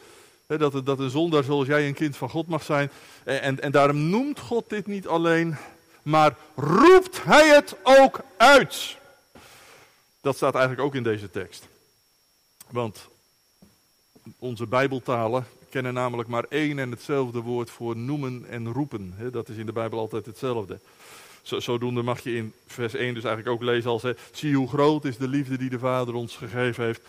dat, 0.46 0.86
dat 0.86 0.98
een 0.98 1.10
zondaar 1.10 1.44
zoals 1.44 1.66
jij 1.66 1.86
een 1.86 1.94
kind 1.94 2.16
van 2.16 2.30
God 2.30 2.46
mag 2.46 2.62
zijn. 2.62 2.90
En, 3.24 3.60
en 3.60 3.72
daarom 3.72 4.10
noemt 4.10 4.40
God 4.40 4.68
dit 4.68 4.86
niet 4.86 5.06
alleen, 5.06 5.56
maar 6.02 6.36
roept 6.54 7.24
hij 7.24 7.48
het 7.48 7.76
ook 7.82 8.20
uit. 8.36 8.96
Dat 10.20 10.36
staat 10.36 10.54
eigenlijk 10.54 10.86
ook 10.86 10.94
in 10.94 11.02
deze 11.02 11.30
tekst. 11.30 11.68
Want 12.70 13.08
onze 14.38 14.66
Bijbeltalen 14.66 15.46
kennen 15.68 15.94
namelijk 15.94 16.28
maar 16.28 16.44
één 16.48 16.78
en 16.78 16.90
hetzelfde 16.90 17.40
woord 17.40 17.70
voor 17.70 17.96
noemen 17.96 18.44
en 18.48 18.72
roepen. 18.72 19.14
Dat 19.32 19.48
is 19.48 19.56
in 19.56 19.66
de 19.66 19.72
Bijbel 19.72 19.98
altijd 19.98 20.26
hetzelfde. 20.26 20.80
Zodoende 21.42 22.02
mag 22.02 22.20
je 22.20 22.34
in 22.34 22.52
vers 22.66 22.94
1 22.94 23.14
dus 23.14 23.24
eigenlijk 23.24 23.54
ook 23.54 23.62
lezen 23.62 23.90
als: 23.90 24.04
Zie 24.32 24.56
hoe 24.56 24.68
groot 24.68 25.04
is 25.04 25.16
de 25.16 25.28
liefde 25.28 25.58
die 25.58 25.70
de 25.70 25.78
Vader 25.78 26.14
ons 26.14 26.36
gegeven 26.36 26.84
heeft 26.84 27.00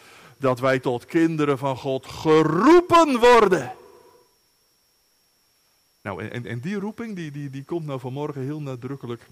dat 0.43 0.59
wij 0.59 0.79
tot 0.79 1.05
kinderen 1.05 1.57
van 1.57 1.77
God 1.77 2.05
geroepen 2.05 3.19
worden. 3.19 3.75
Nou, 6.01 6.27
en, 6.29 6.45
en 6.45 6.59
die 6.59 6.75
roeping 6.75 7.15
die, 7.15 7.31
die, 7.31 7.49
die 7.49 7.63
komt 7.63 7.85
nou 7.85 7.99
vanmorgen 7.99 8.41
heel 8.41 8.61
nadrukkelijk 8.61 9.27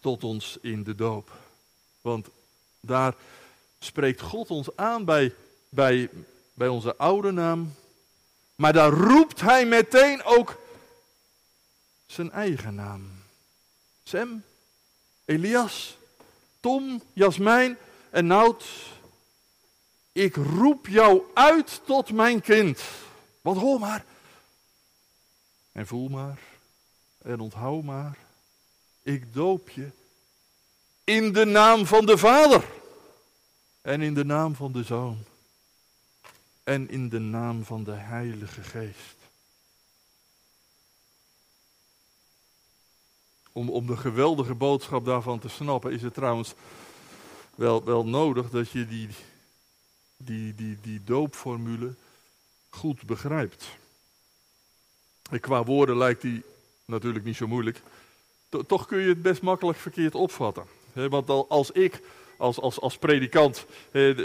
tot 0.00 0.24
ons 0.24 0.58
in 0.60 0.82
de 0.82 0.94
doop. 0.94 1.30
Want 2.00 2.28
daar 2.80 3.14
spreekt 3.78 4.20
God 4.20 4.50
ons 4.50 4.76
aan 4.76 5.04
bij, 5.04 5.34
bij, 5.68 6.10
bij 6.54 6.68
onze 6.68 6.96
oude 6.96 7.30
naam. 7.30 7.74
Maar 8.54 8.72
daar 8.72 8.92
roept 8.92 9.40
hij 9.40 9.66
meteen 9.66 10.22
ook 10.24 10.58
zijn 12.06 12.30
eigen 12.30 12.74
naam. 12.74 13.10
Sem, 14.02 14.44
Elias, 15.24 15.96
Tom, 16.60 17.02
Jasmijn 17.12 17.78
en 18.10 18.26
Nout. 18.26 18.64
Ik 20.12 20.36
roep 20.36 20.86
jou 20.86 21.22
uit 21.34 21.80
tot 21.84 22.12
mijn 22.12 22.40
kind. 22.40 22.82
Want 23.40 23.60
hoor 23.60 23.80
maar. 23.80 24.04
En 25.72 25.86
voel 25.86 26.08
maar. 26.08 26.40
En 27.18 27.40
onthoud 27.40 27.82
maar. 27.82 28.18
Ik 29.02 29.34
doop 29.34 29.68
je 29.68 29.88
in 31.04 31.32
de 31.32 31.44
naam 31.44 31.86
van 31.86 32.06
de 32.06 32.18
Vader. 32.18 32.64
En 33.82 34.00
in 34.00 34.14
de 34.14 34.24
naam 34.24 34.54
van 34.54 34.72
de 34.72 34.82
Zoon. 34.82 35.24
En 36.64 36.90
in 36.90 37.08
de 37.08 37.18
naam 37.18 37.64
van 37.64 37.84
de 37.84 37.92
Heilige 37.92 38.62
Geest. 38.62 39.16
Om, 43.52 43.70
om 43.70 43.86
de 43.86 43.96
geweldige 43.96 44.54
boodschap 44.54 45.04
daarvan 45.04 45.38
te 45.38 45.48
snappen 45.48 45.92
is 45.92 46.02
het 46.02 46.14
trouwens 46.14 46.54
wel, 47.54 47.84
wel 47.84 48.06
nodig 48.06 48.50
dat 48.50 48.70
je 48.70 48.86
die, 48.86 49.08
die, 50.24 50.54
die, 50.54 50.78
die 50.82 51.00
doopformule 51.04 51.94
goed 52.68 53.02
begrijpt. 53.06 53.66
En 55.30 55.40
qua 55.40 55.64
woorden 55.64 55.96
lijkt 55.96 56.22
die 56.22 56.42
natuurlijk 56.84 57.24
niet 57.24 57.36
zo 57.36 57.46
moeilijk. 57.46 57.82
toch 58.66 58.86
kun 58.86 58.98
je 58.98 59.08
het 59.08 59.22
best 59.22 59.42
makkelijk 59.42 59.78
verkeerd 59.78 60.14
opvatten. 60.14 60.64
want 60.92 61.28
als 61.48 61.70
ik 61.70 62.00
als, 62.36 62.60
als, 62.60 62.80
als 62.80 62.98
predikant 62.98 63.66
eh, 63.90 64.16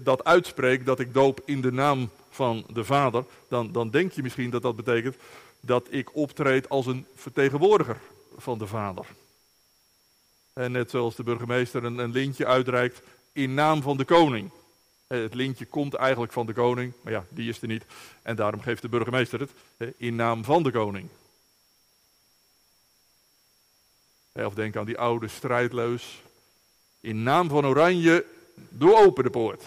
dat 0.00 0.24
uitspreek, 0.24 0.86
dat 0.86 1.00
ik 1.00 1.14
doop 1.14 1.40
in 1.44 1.60
de 1.60 1.72
naam 1.72 2.10
van 2.30 2.64
de 2.72 2.84
Vader, 2.84 3.24
dan, 3.48 3.72
dan 3.72 3.90
denk 3.90 4.12
je 4.12 4.22
misschien 4.22 4.50
dat 4.50 4.62
dat 4.62 4.76
betekent 4.76 5.16
dat 5.60 5.86
ik 5.90 6.16
optreed 6.16 6.68
als 6.68 6.86
een 6.86 7.06
vertegenwoordiger 7.14 8.00
van 8.36 8.58
de 8.58 8.66
Vader. 8.66 9.06
En 10.52 10.72
net 10.72 10.90
zoals 10.90 11.16
de 11.16 11.22
burgemeester 11.22 11.84
een, 11.84 11.98
een 11.98 12.12
lintje 12.12 12.46
uitreikt 12.46 13.02
in 13.32 13.54
naam 13.54 13.82
van 13.82 13.96
de 13.96 14.04
koning. 14.04 14.50
Eh, 15.06 15.20
het 15.20 15.34
lintje 15.34 15.66
komt 15.66 15.94
eigenlijk 15.94 16.32
van 16.32 16.46
de 16.46 16.52
koning, 16.52 16.92
maar 17.00 17.12
ja, 17.12 17.24
die 17.28 17.48
is 17.48 17.62
er 17.62 17.68
niet. 17.68 17.84
En 18.22 18.36
daarom 18.36 18.60
geeft 18.60 18.82
de 18.82 18.88
burgemeester 18.88 19.40
het 19.40 19.94
in 19.96 20.16
naam 20.16 20.44
van 20.44 20.62
de 20.62 20.70
koning. 20.70 21.08
Of 24.32 24.54
denk 24.54 24.76
aan 24.76 24.84
die 24.84 24.98
oude 24.98 25.28
strijdleus. 25.28 26.22
In 27.00 27.22
naam 27.22 27.48
van 27.48 27.66
Oranje, 27.66 28.24
doe 28.54 28.96
open 28.96 29.24
de 29.24 29.30
poort. 29.30 29.62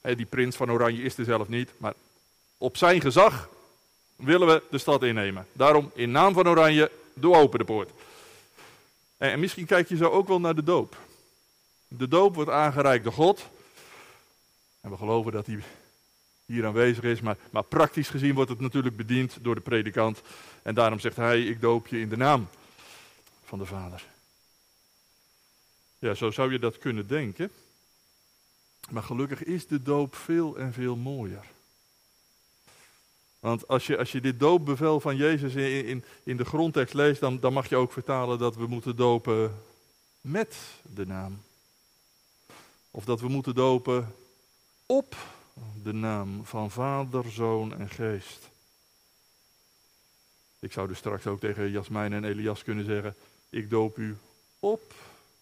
Die 0.00 0.26
prins 0.26 0.56
van 0.56 0.70
Oranje 0.70 1.02
is 1.02 1.18
er 1.18 1.24
zelf 1.24 1.48
niet, 1.48 1.70
maar 1.76 1.94
op 2.58 2.76
zijn 2.76 3.00
gezag 3.00 3.48
willen 4.16 4.46
we 4.46 4.62
de 4.70 4.78
stad 4.78 5.02
innemen. 5.02 5.46
Daarom, 5.52 5.90
in 5.94 6.10
naam 6.10 6.34
van 6.34 6.48
Oranje, 6.48 6.90
doe 7.14 7.36
open 7.36 7.58
de 7.58 7.64
poort. 7.64 7.90
En 9.16 9.40
misschien 9.40 9.66
kijk 9.66 9.88
je 9.88 9.96
zo 9.96 10.08
ook 10.08 10.28
wel 10.28 10.40
naar 10.40 10.54
de 10.54 10.62
doop. 10.62 10.96
De 11.88 12.08
doop 12.08 12.34
wordt 12.34 12.50
aangereikt 12.50 13.04
door 13.04 13.12
God. 13.12 13.46
En 14.84 14.90
we 14.90 14.96
geloven 14.96 15.32
dat 15.32 15.46
hij 15.46 15.62
hier 16.46 16.66
aanwezig 16.66 17.04
is, 17.04 17.20
maar, 17.20 17.36
maar 17.50 17.62
praktisch 17.62 18.08
gezien 18.08 18.34
wordt 18.34 18.50
het 18.50 18.60
natuurlijk 18.60 18.96
bediend 18.96 19.38
door 19.42 19.54
de 19.54 19.60
predikant. 19.60 20.22
En 20.62 20.74
daarom 20.74 20.98
zegt 20.98 21.16
hij, 21.16 21.42
ik 21.42 21.60
doop 21.60 21.86
je 21.86 22.00
in 22.00 22.08
de 22.08 22.16
naam 22.16 22.48
van 23.44 23.58
de 23.58 23.66
Vader. 23.66 24.04
Ja, 25.98 26.14
zo 26.14 26.30
zou 26.30 26.52
je 26.52 26.58
dat 26.58 26.78
kunnen 26.78 27.06
denken. 27.06 27.50
Maar 28.90 29.02
gelukkig 29.02 29.44
is 29.44 29.66
de 29.66 29.82
doop 29.82 30.14
veel 30.14 30.56
en 30.56 30.72
veel 30.72 30.96
mooier. 30.96 31.44
Want 33.38 33.68
als 33.68 33.86
je, 33.86 33.98
als 33.98 34.12
je 34.12 34.20
dit 34.20 34.40
doopbevel 34.40 35.00
van 35.00 35.16
Jezus 35.16 35.54
in, 35.54 35.86
in, 35.86 36.04
in 36.22 36.36
de 36.36 36.44
grondtekst 36.44 36.94
leest, 36.94 37.20
dan, 37.20 37.40
dan 37.40 37.52
mag 37.52 37.68
je 37.68 37.76
ook 37.76 37.92
vertalen 37.92 38.38
dat 38.38 38.56
we 38.56 38.66
moeten 38.66 38.96
dopen 38.96 39.62
met 40.20 40.56
de 40.82 41.06
naam. 41.06 41.42
Of 42.90 43.04
dat 43.04 43.20
we 43.20 43.28
moeten 43.28 43.54
dopen 43.54 44.14
op 44.86 45.16
de 45.82 45.92
naam 45.92 46.44
van 46.44 46.70
Vader, 46.70 47.30
Zoon 47.30 47.74
en 47.74 47.90
Geest. 47.90 48.50
Ik 50.58 50.72
zou 50.72 50.88
dus 50.88 50.98
straks 50.98 51.26
ook 51.26 51.40
tegen 51.40 51.70
Jasmijn 51.70 52.12
en 52.12 52.24
Elias 52.24 52.62
kunnen 52.62 52.84
zeggen: 52.84 53.14
Ik 53.50 53.70
doop 53.70 53.98
u 53.98 54.16
op 54.58 54.94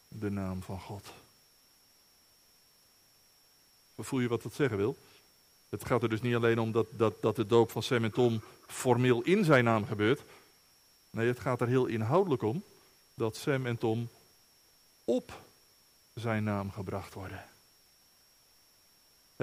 de 0.09 0.31
naam 0.31 0.63
van 0.63 0.81
God. 0.81 1.13
Voel 3.97 4.21
je 4.21 4.29
wat 4.29 4.43
dat 4.43 4.55
zeggen 4.55 4.77
wil? 4.77 4.97
Het 5.69 5.85
gaat 5.85 6.03
er 6.03 6.09
dus 6.09 6.21
niet 6.21 6.35
alleen 6.35 6.59
om 6.59 6.73
dat, 6.73 6.87
dat, 6.91 7.23
dat 7.23 7.37
de 7.37 7.47
doop 7.47 7.71
van 7.71 7.83
Sam 7.83 8.05
en 8.05 8.13
Tom 8.13 8.43
formeel 8.67 9.23
in 9.23 9.45
zijn 9.45 9.65
naam 9.65 9.87
gebeurt. 9.87 10.21
Nee, 11.11 11.27
het 11.27 11.41
gaat 11.41 11.61
er 11.61 11.69
heel 11.69 11.87
inhoudelijk 11.87 12.43
om 12.43 12.65
dat 13.15 13.37
Sam 13.37 13.67
en 13.67 13.79
Tom 13.79 14.09
op 15.05 15.41
zijn 16.15 16.45
naam 16.45 16.71
gebracht 16.71 17.15
worden. 17.15 17.45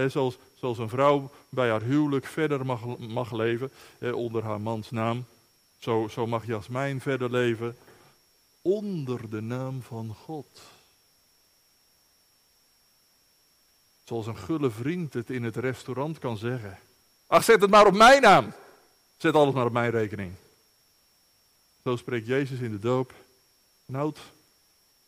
Zoals, 0.08 0.38
zoals 0.56 0.78
een 0.78 0.90
vrouw 0.90 1.32
bij 1.50 1.70
haar 1.70 1.82
huwelijk 1.82 2.26
verder 2.26 2.66
mag, 2.66 2.98
mag 2.98 3.32
leven 3.32 3.72
onder 4.14 4.44
haar 4.44 4.62
mans 4.62 4.92
naam. 4.92 5.26
Zo, 5.80 6.08
zo 6.08 6.28
mag 6.28 6.46
Jasmijn 6.46 7.02
verder 7.02 7.32
leven 7.32 7.78
onder 8.62 9.30
de 9.30 9.42
naam 9.42 9.82
van 9.82 10.16
God. 10.26 10.62
Zoals 14.04 14.28
een 14.28 14.38
gulle 14.38 14.72
vriend 14.72 15.14
het 15.14 15.30
in 15.30 15.44
het 15.44 15.56
restaurant 15.56 16.20
kan 16.20 16.38
zeggen. 16.38 16.80
Ach, 17.28 17.44
zet 17.44 17.62
het 17.62 17.70
maar 17.70 17.88
op 17.88 17.94
mijn 17.94 18.22
naam. 18.22 18.54
Zet 19.18 19.34
alles 19.34 19.54
maar 19.54 19.66
op 19.66 19.72
mijn 19.72 19.92
rekening. 19.92 20.34
Zo 21.84 21.96
spreekt 21.96 22.28
Jezus 22.28 22.60
in 22.60 22.72
de 22.72 22.80
doop. 22.80 23.14
Nout 23.86 24.20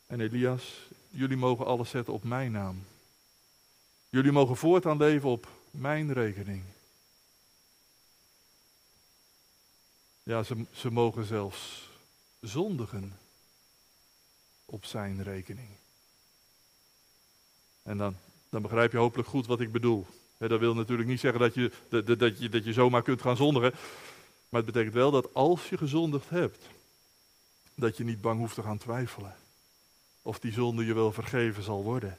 en 0.07 0.21
Elias, 0.21 0.87
jullie 1.09 1.37
mogen 1.37 1.65
alles 1.65 1.89
zetten 1.89 2.13
op 2.13 2.23
mijn 2.23 2.51
naam. 2.51 2.85
Jullie 4.11 4.31
mogen 4.31 4.55
voortaan 4.55 4.97
leven 4.97 5.29
op 5.29 5.47
mijn 5.71 6.13
rekening. 6.13 6.63
Ja, 10.23 10.43
ze, 10.43 10.65
ze 10.71 10.91
mogen 10.91 11.25
zelfs 11.25 11.89
zondigen 12.39 13.17
op 14.65 14.85
zijn 14.85 15.23
rekening. 15.23 15.67
En 17.83 17.97
dan, 17.97 18.15
dan 18.49 18.61
begrijp 18.61 18.91
je 18.91 18.97
hopelijk 18.97 19.29
goed 19.29 19.45
wat 19.45 19.59
ik 19.59 19.71
bedoel. 19.71 20.05
dat 20.37 20.59
wil 20.59 20.75
natuurlijk 20.75 21.09
niet 21.09 21.19
zeggen 21.19 21.39
dat 21.39 21.53
je, 21.53 21.71
dat, 21.89 22.19
dat, 22.19 22.39
je, 22.39 22.49
dat 22.49 22.65
je 22.65 22.73
zomaar 22.73 23.01
kunt 23.01 23.21
gaan 23.21 23.37
zondigen. 23.37 23.71
Maar 24.49 24.61
het 24.61 24.71
betekent 24.71 24.93
wel 24.93 25.11
dat 25.11 25.33
als 25.33 25.69
je 25.69 25.77
gezondigd 25.77 26.29
hebt, 26.29 26.67
dat 27.75 27.97
je 27.97 28.03
niet 28.03 28.21
bang 28.21 28.39
hoeft 28.39 28.55
te 28.55 28.63
gaan 28.63 28.77
twijfelen. 28.77 29.35
Of 30.21 30.39
die 30.39 30.51
zonde 30.51 30.85
je 30.85 30.93
wel 30.93 31.11
vergeven 31.11 31.63
zal 31.63 31.83
worden. 31.83 32.17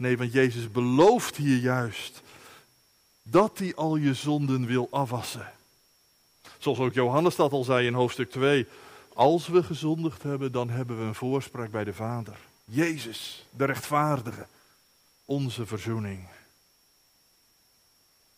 Nee, 0.00 0.16
want 0.16 0.32
Jezus 0.32 0.70
belooft 0.70 1.36
hier 1.36 1.58
juist 1.58 2.22
dat 3.22 3.58
hij 3.58 3.74
al 3.74 3.96
je 3.96 4.14
zonden 4.14 4.66
wil 4.66 4.88
afwassen. 4.90 5.52
Zoals 6.58 6.78
ook 6.78 6.94
Johannes 6.94 7.36
dat 7.36 7.52
al 7.52 7.64
zei 7.64 7.86
in 7.86 7.94
hoofdstuk 7.94 8.30
2. 8.30 8.66
Als 9.14 9.48
we 9.48 9.62
gezondigd 9.62 10.22
hebben, 10.22 10.52
dan 10.52 10.70
hebben 10.70 10.98
we 10.98 11.04
een 11.04 11.14
voorspraak 11.14 11.70
bij 11.70 11.84
de 11.84 11.94
Vader. 11.94 12.36
Jezus, 12.64 13.46
de 13.50 13.64
rechtvaardige, 13.64 14.46
onze 15.24 15.66
verzoening. 15.66 16.28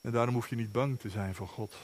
En 0.00 0.10
daarom 0.10 0.34
hoef 0.34 0.48
je 0.48 0.56
niet 0.56 0.72
bang 0.72 1.00
te 1.00 1.08
zijn 1.08 1.34
voor 1.34 1.48
God. 1.48 1.74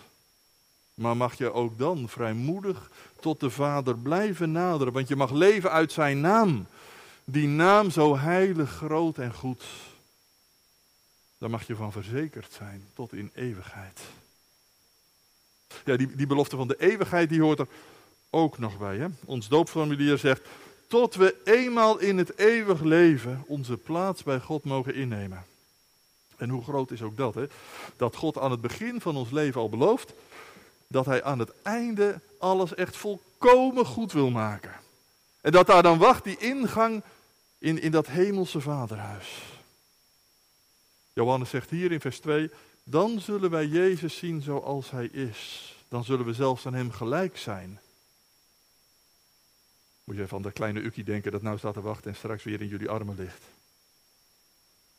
Maar 0.95 1.17
mag 1.17 1.35
je 1.35 1.53
ook 1.53 1.79
dan 1.79 2.09
vrijmoedig 2.09 2.91
tot 3.21 3.41
de 3.41 3.51
Vader 3.51 3.99
blijven 3.99 4.53
naderen, 4.53 4.93
want 4.93 5.09
je 5.09 5.17
mag 5.17 5.31
leven 5.31 5.71
uit 5.71 5.93
zijn 5.93 6.21
naam. 6.21 6.67
Die 7.31 7.49
naam 7.49 7.91
zo 7.91 8.17
heilig, 8.17 8.71
groot 8.71 9.19
en 9.19 9.35
goed. 9.35 9.65
Daar 11.39 11.51
mag 11.51 11.67
je 11.67 11.77
van 11.77 11.93
verzekerd 11.93 12.53
zijn 12.53 12.89
tot 12.95 13.13
in 13.13 13.31
eeuwigheid. 13.35 14.01
Ja, 15.85 15.97
die, 15.97 16.17
die 16.17 16.27
belofte 16.27 16.57
van 16.57 16.69
de 16.69 16.77
eeuwigheid 16.79 17.29
die 17.29 17.41
hoort 17.41 17.59
er 17.59 17.69
ook 18.31 18.59
nog 18.59 18.79
bij. 18.79 18.97
Hè? 18.97 19.07
Ons 19.25 19.49
doopformulier 19.49 20.19
zegt, 20.19 20.43
tot 20.87 21.15
we 21.15 21.37
eenmaal 21.45 21.99
in 21.99 22.19
het 22.19 22.39
eeuwig 22.39 22.81
leven 22.81 23.45
onze 23.47 23.77
plaats 23.77 24.23
bij 24.23 24.41
God 24.41 24.65
mogen 24.65 24.95
innemen. 24.95 25.45
En 26.37 26.49
hoe 26.49 26.63
groot 26.63 26.91
is 26.91 27.03
ook 27.03 27.17
dat, 27.17 27.35
hè? 27.35 27.47
Dat 27.97 28.17
God 28.17 28.39
aan 28.39 28.51
het 28.51 28.61
begin 28.61 29.01
van 29.01 29.17
ons 29.17 29.31
leven 29.31 29.61
al 29.61 29.69
belooft 29.69 30.13
dat 30.87 31.07
Hij 31.07 31.23
aan 31.23 31.39
het 31.39 31.53
einde 31.63 32.21
alles 32.39 32.75
echt 32.75 32.97
volkomen 32.97 33.87
goed 33.87 34.13
wil 34.13 34.31
maken. 34.31 34.73
En 35.41 35.53
dat 35.53 35.67
daar 35.67 35.83
dan 35.83 35.99
wacht 35.99 36.25
die 36.25 36.39
ingang 36.39 37.03
in, 37.59 37.81
in 37.81 37.91
dat 37.91 38.07
hemelse 38.07 38.61
vaderhuis. 38.61 39.43
Johannes 41.13 41.51
zegt 41.51 41.71
hier 41.71 41.93
in 41.93 42.01
vers 42.01 42.21
2, 42.21 42.51
dan 42.85 43.21
zullen 43.21 43.51
wij 43.51 43.67
Jezus 43.67 44.17
zien 44.17 44.43
zoals 44.43 44.91
Hij 44.91 45.07
is. 45.07 45.73
Dan 45.89 46.05
zullen 46.05 46.27
we 46.27 46.33
zelfs 46.33 46.67
aan 46.67 46.75
Hem 46.75 46.91
gelijk 46.91 47.37
zijn. 47.37 47.81
Moet 50.05 50.17
je 50.17 50.29
van 50.29 50.43
dat 50.43 50.53
kleine 50.53 50.81
ukkie 50.81 51.05
denken 51.05 51.33
dat 51.33 51.43
nou 51.43 51.59
staat 51.59 51.75
te 51.75 51.81
wachten 51.81 52.11
en 52.11 52.17
straks 52.17 52.45
weer 52.45 52.61
in 52.61 52.69
jullie 52.69 52.89
armen 52.89 53.17
ligt. 53.17 53.43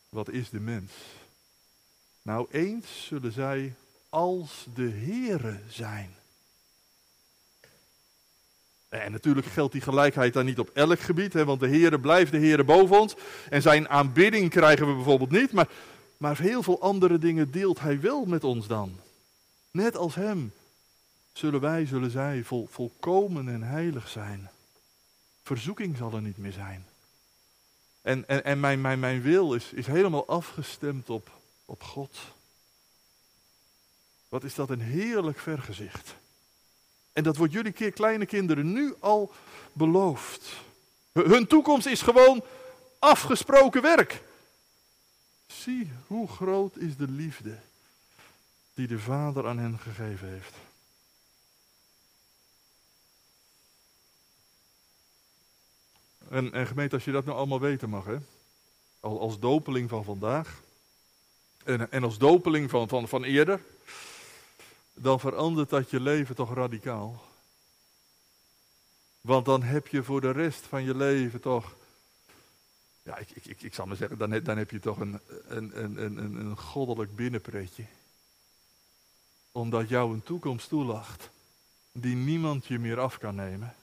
Wat 0.08 0.28
is 0.28 0.50
de 0.50 0.60
mens? 0.60 0.92
Nou, 2.22 2.46
eens 2.50 3.06
zullen 3.06 3.32
zij 3.32 3.74
als 4.08 4.66
de 4.74 4.90
Heere 4.90 5.60
zijn. 5.68 6.14
En 8.90 9.12
natuurlijk 9.12 9.46
geldt 9.46 9.72
die 9.72 9.80
gelijkheid 9.80 10.32
dan 10.32 10.44
niet 10.44 10.58
op 10.58 10.70
elk 10.72 11.00
gebied, 11.00 11.32
hè, 11.32 11.44
want 11.44 11.60
de 11.60 11.68
Heere 11.68 12.00
blijft 12.00 12.32
de 12.32 12.38
Heere 12.38 12.64
boven 12.64 13.00
ons. 13.00 13.14
En 13.50 13.62
zijn 13.62 13.88
aanbidding 13.88 14.50
krijgen 14.50 14.86
we 14.86 14.94
bijvoorbeeld 14.94 15.30
niet, 15.30 15.52
maar, 15.52 15.68
maar 16.16 16.38
heel 16.38 16.62
veel 16.62 16.80
andere 16.80 17.18
dingen 17.18 17.50
deelt 17.50 17.80
Hij 17.80 18.00
wel 18.00 18.24
met 18.24 18.44
ons 18.44 18.66
dan. 18.66 19.00
Net 19.70 19.96
als 19.96 20.14
Hem 20.14 20.52
zullen 21.32 21.60
wij, 21.60 21.86
zullen 21.86 22.10
zij 22.10 22.42
vol, 22.44 22.68
volkomen 22.70 23.48
en 23.48 23.62
heilig 23.62 24.08
zijn. 24.08 24.50
Verzoeking 25.42 25.96
zal 25.96 26.12
er 26.12 26.22
niet 26.22 26.38
meer 26.38 26.52
zijn. 26.52 26.86
En, 28.02 28.28
en, 28.28 28.44
en 28.44 28.60
mijn, 28.60 28.80
mijn, 28.80 28.98
mijn 28.98 29.22
wil 29.22 29.54
is, 29.54 29.72
is 29.72 29.86
helemaal 29.86 30.26
afgestemd 30.26 31.10
op, 31.10 31.30
op 31.64 31.82
God. 31.82 32.18
Wat 34.28 34.44
is 34.44 34.54
dat 34.54 34.70
een 34.70 34.80
heerlijk 34.80 35.38
vergezicht. 35.38 36.14
En 37.20 37.26
dat 37.26 37.36
wordt 37.36 37.52
jullie 37.52 37.90
kleine 37.90 38.26
kinderen 38.26 38.72
nu 38.72 38.94
al 38.98 39.32
beloofd. 39.72 40.52
Hun 41.12 41.46
toekomst 41.46 41.86
is 41.86 42.02
gewoon 42.02 42.44
afgesproken 42.98 43.82
werk. 43.82 44.22
Zie 45.46 45.92
hoe 46.06 46.28
groot 46.28 46.76
is 46.76 46.96
de 46.96 47.08
liefde 47.08 47.58
die 48.74 48.86
de 48.86 48.98
Vader 48.98 49.46
aan 49.46 49.58
hen 49.58 49.78
gegeven 49.78 50.28
heeft. 50.28 50.54
En, 56.28 56.52
en 56.52 56.66
gemeente, 56.66 56.94
als 56.94 57.04
je 57.04 57.12
dat 57.12 57.24
nou 57.24 57.36
allemaal 57.36 57.60
weten 57.60 57.88
mag, 57.88 58.04
hè? 58.04 58.16
Als 59.00 59.38
dopeling 59.38 59.88
van 59.88 60.04
vandaag 60.04 60.62
en, 61.64 61.92
en 61.92 62.04
als 62.04 62.18
dopeling 62.18 62.70
van, 62.70 62.88
van, 62.88 63.08
van 63.08 63.24
eerder, 63.24 63.60
dan 65.02 65.20
verandert 65.20 65.70
dat 65.70 65.90
je 65.90 66.00
leven 66.00 66.34
toch 66.34 66.54
radicaal. 66.54 67.22
Want 69.20 69.44
dan 69.44 69.62
heb 69.62 69.86
je 69.86 70.02
voor 70.02 70.20
de 70.20 70.30
rest 70.30 70.66
van 70.66 70.84
je 70.84 70.94
leven 70.94 71.40
toch, 71.40 71.76
ja, 73.02 73.16
ik, 73.16 73.30
ik, 73.30 73.44
ik, 73.46 73.62
ik 73.62 73.74
zal 73.74 73.86
maar 73.86 73.96
zeggen, 73.96 74.18
dan 74.18 74.30
heb, 74.30 74.44
dan 74.44 74.58
heb 74.58 74.70
je 74.70 74.80
toch 74.80 74.98
een, 74.98 75.20
een, 75.46 75.82
een, 75.82 76.02
een, 76.02 76.34
een 76.34 76.58
goddelijk 76.58 77.16
binnenpretje. 77.16 77.84
Omdat 79.52 79.88
jou 79.88 80.14
een 80.14 80.22
toekomst 80.22 80.68
toelacht 80.68 81.30
die 81.92 82.16
niemand 82.16 82.66
je 82.66 82.78
meer 82.78 83.00
af 83.00 83.18
kan 83.18 83.34
nemen. 83.34 83.74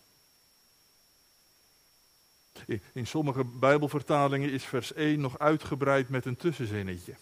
In 2.92 3.08
sommige 3.08 3.44
Bijbelvertalingen 3.44 4.52
is 4.52 4.64
vers 4.64 4.94
1 4.94 5.20
nog 5.20 5.40
uitgebreid 5.40 6.10
met 6.10 6.26
een 6.26 6.36
tussenzinnetje. 6.36 7.14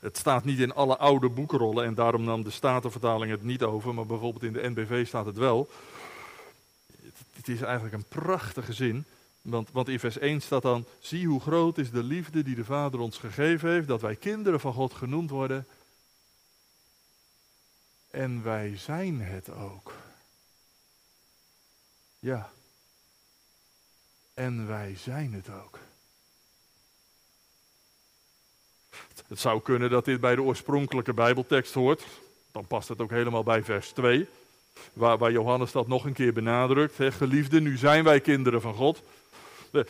Het 0.00 0.16
staat 0.16 0.44
niet 0.44 0.58
in 0.58 0.74
alle 0.74 0.96
oude 0.96 1.28
boekrollen 1.28 1.84
en 1.84 1.94
daarom 1.94 2.24
nam 2.24 2.42
de 2.42 2.50
Statenvertaling 2.50 3.30
het 3.30 3.42
niet 3.42 3.62
over, 3.62 3.94
maar 3.94 4.06
bijvoorbeeld 4.06 4.42
in 4.42 4.52
de 4.52 4.70
NBV 4.70 5.06
staat 5.06 5.26
het 5.26 5.36
wel. 5.36 5.68
Het 7.32 7.48
is 7.48 7.60
eigenlijk 7.60 7.94
een 7.94 8.08
prachtige 8.08 8.72
zin, 8.72 9.04
want, 9.42 9.70
want 9.72 9.88
in 9.88 10.00
vers 10.00 10.18
1 10.18 10.40
staat 10.40 10.62
dan: 10.62 10.84
Zie 10.98 11.26
hoe 11.26 11.40
groot 11.40 11.78
is 11.78 11.90
de 11.90 12.02
liefde 12.02 12.42
die 12.42 12.54
de 12.54 12.64
Vader 12.64 13.00
ons 13.00 13.18
gegeven 13.18 13.70
heeft, 13.70 13.88
dat 13.88 14.00
wij 14.00 14.16
kinderen 14.16 14.60
van 14.60 14.72
God 14.72 14.94
genoemd 14.94 15.30
worden. 15.30 15.66
En 18.10 18.42
wij 18.42 18.76
zijn 18.76 19.20
het 19.20 19.50
ook. 19.50 19.92
Ja. 22.18 22.50
En 24.34 24.66
wij 24.66 24.96
zijn 24.96 25.32
het 25.32 25.50
ook. 25.50 25.78
Het 29.28 29.40
zou 29.40 29.60
kunnen 29.60 29.90
dat 29.90 30.04
dit 30.04 30.20
bij 30.20 30.34
de 30.34 30.42
oorspronkelijke 30.42 31.12
Bijbeltekst 31.12 31.74
hoort. 31.74 32.04
Dan 32.52 32.66
past 32.66 32.88
het 32.88 33.00
ook 33.00 33.10
helemaal 33.10 33.42
bij 33.42 33.62
vers 33.62 33.90
2. 33.90 34.28
Waar, 34.92 35.18
waar 35.18 35.32
Johannes 35.32 35.72
dat 35.72 35.88
nog 35.88 36.04
een 36.04 36.12
keer 36.12 36.32
benadrukt. 36.32 36.98
Hè, 36.98 37.12
geliefde, 37.12 37.60
nu 37.60 37.76
zijn 37.76 38.04
wij 38.04 38.20
kinderen 38.20 38.60
van 38.60 38.74
God. 38.74 39.02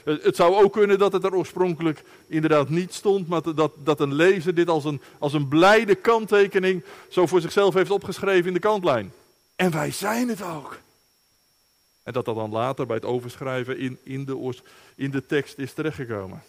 Het 0.04 0.36
zou 0.36 0.64
ook 0.64 0.72
kunnen 0.72 0.98
dat 0.98 1.12
het 1.12 1.24
er 1.24 1.34
oorspronkelijk 1.34 2.02
inderdaad 2.26 2.68
niet 2.68 2.94
stond, 2.94 3.28
maar 3.28 3.54
dat, 3.54 3.72
dat 3.76 4.00
een 4.00 4.14
lezer 4.14 4.54
dit 4.54 4.68
als 4.68 4.84
een, 4.84 5.00
als 5.18 5.32
een 5.32 5.48
blijde 5.48 5.94
kanttekening 5.94 6.84
zo 7.08 7.26
voor 7.26 7.40
zichzelf 7.40 7.74
heeft 7.74 7.90
opgeschreven 7.90 8.46
in 8.46 8.54
de 8.54 8.58
kantlijn. 8.58 9.12
En 9.56 9.70
wij 9.70 9.90
zijn 9.90 10.28
het 10.28 10.42
ook. 10.42 10.78
En 12.02 12.12
dat 12.12 12.24
dat 12.24 12.34
dan 12.34 12.50
later 12.50 12.86
bij 12.86 12.96
het 12.96 13.04
overschrijven 13.04 13.78
in, 13.78 13.98
in, 14.02 14.24
de, 14.24 14.54
in 14.96 15.10
de 15.10 15.26
tekst 15.26 15.58
is 15.58 15.72
terechtgekomen. 15.72 16.42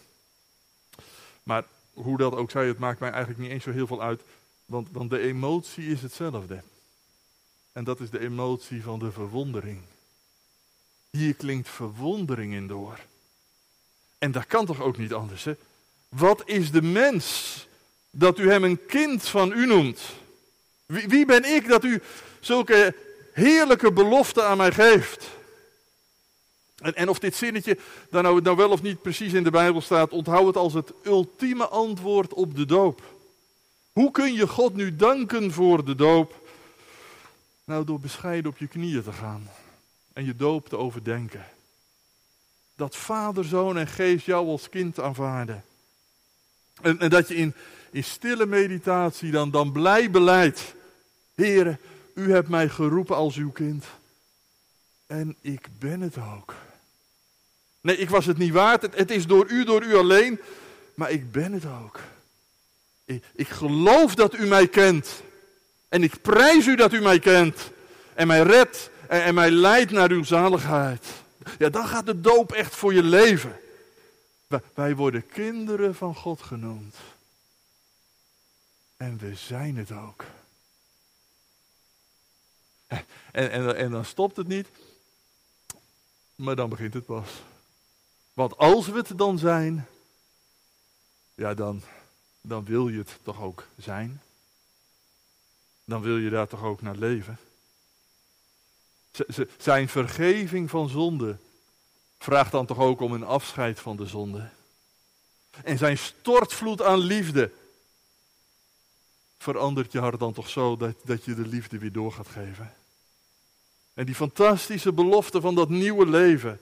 Maar 1.42 1.64
hoe 1.94 2.18
dat 2.18 2.34
ook 2.34 2.50
zij, 2.50 2.66
het 2.66 2.78
maakt 2.78 3.00
mij 3.00 3.10
eigenlijk 3.10 3.40
niet 3.40 3.50
eens 3.50 3.64
zo 3.64 3.70
heel 3.70 3.86
veel 3.86 4.02
uit. 4.02 4.22
Want, 4.64 4.88
want 4.92 5.10
de 5.10 5.18
emotie 5.18 5.86
is 5.86 6.02
hetzelfde. 6.02 6.62
En 7.72 7.84
dat 7.84 8.00
is 8.00 8.10
de 8.10 8.20
emotie 8.20 8.82
van 8.82 8.98
de 8.98 9.12
verwondering. 9.12 9.80
Hier 11.10 11.34
klinkt 11.34 11.68
verwondering 11.68 12.54
in 12.54 12.66
door. 12.66 12.98
En 14.18 14.32
dat 14.32 14.46
kan 14.46 14.66
toch 14.66 14.80
ook 14.80 14.98
niet 14.98 15.12
anders, 15.12 15.44
hè? 15.44 15.54
Wat 16.08 16.42
is 16.44 16.70
de 16.70 16.82
mens 16.82 17.56
dat 18.10 18.38
u 18.38 18.50
hem 18.50 18.64
een 18.64 18.86
kind 18.86 19.28
van 19.28 19.52
u 19.52 19.66
noemt? 19.66 20.00
Wie, 20.86 21.08
wie 21.08 21.26
ben 21.26 21.44
ik 21.44 21.68
dat 21.68 21.84
u 21.84 22.02
zulke 22.40 22.94
heerlijke 23.32 23.92
beloften 23.92 24.46
aan 24.46 24.56
mij 24.56 24.72
geeft? 24.72 25.26
En, 26.82 26.94
en, 26.94 27.08
of 27.08 27.18
dit 27.18 27.34
zinnetje 27.34 27.78
dan 28.10 28.22
nou, 28.22 28.42
nou 28.42 28.56
wel 28.56 28.70
of 28.70 28.82
niet 28.82 29.02
precies 29.02 29.32
in 29.32 29.44
de 29.44 29.50
Bijbel 29.50 29.80
staat, 29.80 30.10
onthoud 30.10 30.46
het 30.46 30.56
als 30.56 30.72
het 30.72 30.92
ultieme 31.04 31.68
antwoord 31.68 32.34
op 32.34 32.56
de 32.56 32.66
doop. 32.66 33.02
Hoe 33.92 34.10
kun 34.10 34.32
je 34.32 34.48
God 34.48 34.74
nu 34.74 34.96
danken 34.96 35.52
voor 35.52 35.84
de 35.84 35.94
doop? 35.94 36.40
Nou, 37.64 37.84
door 37.84 38.00
bescheiden 38.00 38.50
op 38.50 38.58
je 38.58 38.66
knieën 38.66 39.02
te 39.02 39.12
gaan 39.12 39.48
en 40.12 40.24
je 40.24 40.36
doop 40.36 40.68
te 40.68 40.76
overdenken. 40.76 41.44
Dat 42.76 42.96
Vader, 42.96 43.44
Zoon 43.44 43.78
en 43.78 43.86
Geest 43.86 44.26
jou 44.26 44.48
als 44.48 44.68
kind 44.68 45.00
aanvaarden. 45.00 45.64
En, 46.82 46.98
en 46.98 47.10
dat 47.10 47.28
je 47.28 47.34
in, 47.34 47.54
in 47.90 48.04
stille 48.04 48.46
meditatie 48.46 49.30
dan, 49.30 49.50
dan 49.50 49.72
blij 49.72 50.10
beleidt. 50.10 50.74
Heere, 51.34 51.78
u 52.14 52.32
hebt 52.32 52.48
mij 52.48 52.68
geroepen 52.68 53.16
als 53.16 53.36
uw 53.36 53.50
kind. 53.50 53.84
En 55.06 55.36
ik 55.40 55.68
ben 55.78 56.00
het 56.00 56.16
ook. 56.18 56.54
Nee, 57.82 57.96
ik 57.96 58.10
was 58.10 58.26
het 58.26 58.38
niet 58.38 58.52
waard. 58.52 58.82
Het, 58.82 59.10
is 59.10 59.26
door 59.26 59.50
u, 59.50 59.64
door 59.64 59.82
u 59.82 59.96
alleen. 59.96 60.40
Maar 60.94 61.10
ik 61.10 61.32
ben 61.32 61.52
het 61.52 61.64
ook. 61.66 62.00
Ik, 63.04 63.24
ik 63.34 63.48
geloof 63.48 64.14
dat 64.14 64.34
u 64.34 64.46
mij 64.46 64.68
kent. 64.68 65.22
En 65.88 66.02
ik 66.02 66.22
prijs 66.22 66.66
u 66.66 66.76
dat 66.76 66.92
u 66.92 67.00
mij 67.00 67.18
kent. 67.18 67.70
En 68.14 68.26
mij 68.26 68.42
redt 68.42 68.90
en, 69.08 69.22
en 69.22 69.34
mij 69.34 69.50
leidt 69.50 69.90
naar 69.90 70.10
uw 70.10 70.24
zaligheid. 70.24 71.06
Ja, 71.58 71.68
dan 71.68 71.86
gaat 71.86 72.06
de 72.06 72.20
doop 72.20 72.52
echt 72.52 72.74
voor 72.74 72.94
je 72.94 73.02
leven. 73.02 73.60
Wij 74.74 74.96
worden 74.96 75.26
kinderen 75.26 75.94
van 75.94 76.14
God 76.14 76.42
genoemd. 76.42 76.96
En 78.96 79.18
we 79.18 79.34
zijn 79.34 79.76
het 79.76 79.92
ook. 79.92 80.24
En, 82.86 83.50
en, 83.50 83.76
en 83.76 83.90
dan 83.90 84.04
stopt 84.04 84.36
het 84.36 84.48
niet, 84.48 84.68
maar 86.34 86.56
dan 86.56 86.68
begint 86.68 86.94
het 86.94 87.06
pas. 87.06 87.28
Want 88.32 88.56
als 88.56 88.86
we 88.86 88.96
het 88.96 89.18
dan 89.18 89.38
zijn, 89.38 89.86
ja, 91.34 91.54
dan, 91.54 91.82
dan 92.40 92.64
wil 92.64 92.88
je 92.88 92.98
het 92.98 93.18
toch 93.22 93.40
ook 93.40 93.66
zijn. 93.78 94.22
Dan 95.84 96.02
wil 96.02 96.16
je 96.16 96.30
daar 96.30 96.48
toch 96.48 96.62
ook 96.62 96.82
naar 96.82 96.96
leven. 96.96 97.38
zijn 99.58 99.88
vergeving 99.88 100.70
van 100.70 100.88
zonde 100.88 101.36
vraagt 102.18 102.52
dan 102.52 102.66
toch 102.66 102.78
ook 102.78 103.00
om 103.00 103.12
een 103.12 103.24
afscheid 103.24 103.80
van 103.80 103.96
de 103.96 104.06
zonde. 104.06 104.48
En 105.64 105.78
zijn 105.78 105.98
stortvloed 105.98 106.82
aan 106.82 106.98
liefde 106.98 107.52
verandert 109.38 109.92
je 109.92 109.98
hart 109.98 110.18
dan 110.18 110.32
toch 110.32 110.48
zo 110.48 110.76
dat, 110.76 110.94
dat 111.04 111.24
je 111.24 111.34
de 111.34 111.46
liefde 111.46 111.78
weer 111.78 111.92
door 111.92 112.12
gaat 112.12 112.28
geven. 112.28 112.74
En 113.94 114.06
die 114.06 114.14
fantastische 114.14 114.92
belofte 114.92 115.40
van 115.40 115.54
dat 115.54 115.68
nieuwe 115.68 116.06
leven, 116.06 116.60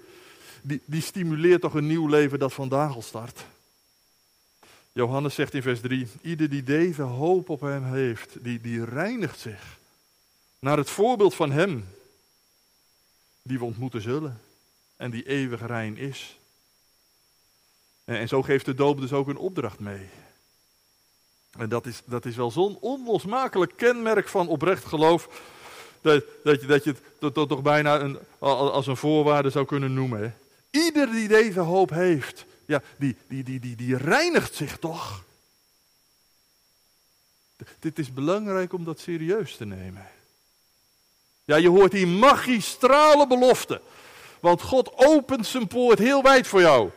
die, 0.63 0.83
die 0.85 1.03
stimuleert 1.03 1.61
toch 1.61 1.75
een 1.75 1.87
nieuw 1.87 2.07
leven 2.07 2.39
dat 2.39 2.53
vandaag 2.53 2.95
al 2.95 3.03
start. 3.03 3.45
Johannes 4.93 5.35
zegt 5.35 5.55
in 5.55 5.63
vers 5.63 5.81
3, 5.81 6.09
ieder 6.23 6.51
die 6.51 6.63
deze 6.63 7.03
hoop 7.03 7.49
op 7.49 7.61
hem 7.61 7.85
heeft, 7.85 8.45
die, 8.45 8.61
die 8.61 8.85
reinigt 8.85 9.39
zich 9.39 9.79
naar 10.59 10.77
het 10.77 10.91
voorbeeld 10.91 11.35
van 11.35 11.51
hem, 11.51 11.89
die 13.43 13.59
we 13.59 13.65
ontmoeten 13.65 14.03
zullen 14.03 14.41
en 14.97 15.11
die 15.11 15.29
eeuwig 15.29 15.67
rein 15.67 15.97
is. 15.97 16.39
En, 18.05 18.17
en 18.17 18.29
zo 18.29 18.43
geeft 18.43 18.65
de 18.65 18.75
doop 18.75 19.01
dus 19.01 19.13
ook 19.13 19.29
een 19.29 19.37
opdracht 19.37 19.79
mee. 19.79 20.09
En 21.59 21.69
dat 21.69 21.87
is, 21.87 22.03
dat 22.05 22.25
is 22.25 22.37
wel 22.37 22.51
zo'n 22.51 22.79
onlosmakelijk 22.81 23.73
kenmerk 23.77 24.29
van 24.29 24.49
oprecht 24.49 24.85
geloof 24.85 25.29
dat, 26.01 26.25
dat, 26.45 26.61
je, 26.61 26.67
dat 26.67 26.85
je 26.85 26.91
het 26.91 27.35
toch, 27.35 27.47
toch 27.47 27.63
bijna 27.63 28.01
een, 28.01 28.19
als 28.39 28.87
een 28.87 28.97
voorwaarde 28.97 29.51
zou 29.51 29.67
kunnen 29.67 29.95
noemen. 29.95 30.35
Ieder 30.71 31.11
die 31.11 31.29
deze 31.29 31.61
hoop 31.61 31.91
heeft, 31.91 32.45
ja, 32.67 32.83
die, 32.99 33.17
die, 33.29 33.43
die, 33.45 33.61
die, 33.61 33.77
die 33.77 33.97
reinigt 33.97 34.55
zich 34.55 34.79
toch. 34.79 35.25
Dit 37.79 37.99
is 37.99 38.13
belangrijk 38.13 38.73
om 38.73 38.85
dat 38.85 39.01
serieus 39.01 39.57
te 39.57 39.65
nemen. 39.65 40.07
Ja, 41.45 41.57
je 41.57 41.69
hoort 41.69 41.91
die 41.91 42.07
magistrale 42.07 43.27
belofte. 43.27 43.81
Want 44.41 44.63
God 44.63 44.93
opent 44.95 45.47
zijn 45.47 45.67
poort 45.67 45.99
heel 45.99 46.23
wijd 46.23 46.47
voor 46.47 46.61
jou. 46.61 46.91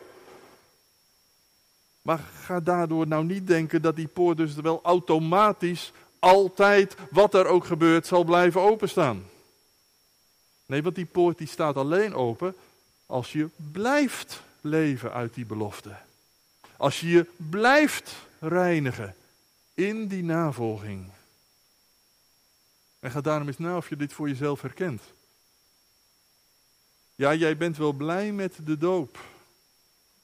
Maar 2.02 2.20
ga 2.40 2.60
daardoor 2.60 3.06
nou 3.06 3.24
niet 3.24 3.46
denken 3.46 3.82
dat 3.82 3.96
die 3.96 4.06
poort 4.06 4.36
dus 4.36 4.54
wel 4.54 4.80
automatisch 4.82 5.92
altijd, 6.18 6.96
wat 7.10 7.34
er 7.34 7.46
ook 7.46 7.64
gebeurt, 7.64 8.06
zal 8.06 8.24
blijven 8.24 8.60
openstaan. 8.60 9.28
Nee, 10.66 10.82
want 10.82 10.94
die 10.94 11.06
poort 11.06 11.38
die 11.38 11.46
staat 11.48 11.76
alleen 11.76 12.14
open 12.14 12.56
als 13.06 13.32
je 13.32 13.48
blijft 13.72 14.42
leven 14.60 15.12
uit 15.12 15.34
die 15.34 15.46
belofte. 15.46 15.96
Als 16.76 17.00
je 17.00 17.08
je 17.08 17.26
blijft 17.36 18.14
reinigen 18.38 19.14
in 19.74 20.06
die 20.06 20.22
navolging. 20.22 21.10
En 22.98 23.10
ga 23.10 23.20
daarom 23.20 23.46
eens 23.46 23.58
na 23.58 23.76
of 23.76 23.88
je 23.88 23.96
dit 23.96 24.12
voor 24.12 24.28
jezelf 24.28 24.60
herkent. 24.62 25.02
Ja, 27.14 27.34
jij 27.34 27.56
bent 27.56 27.76
wel 27.76 27.92
blij 27.92 28.32
met 28.32 28.58
de 28.64 28.78
doop, 28.78 29.20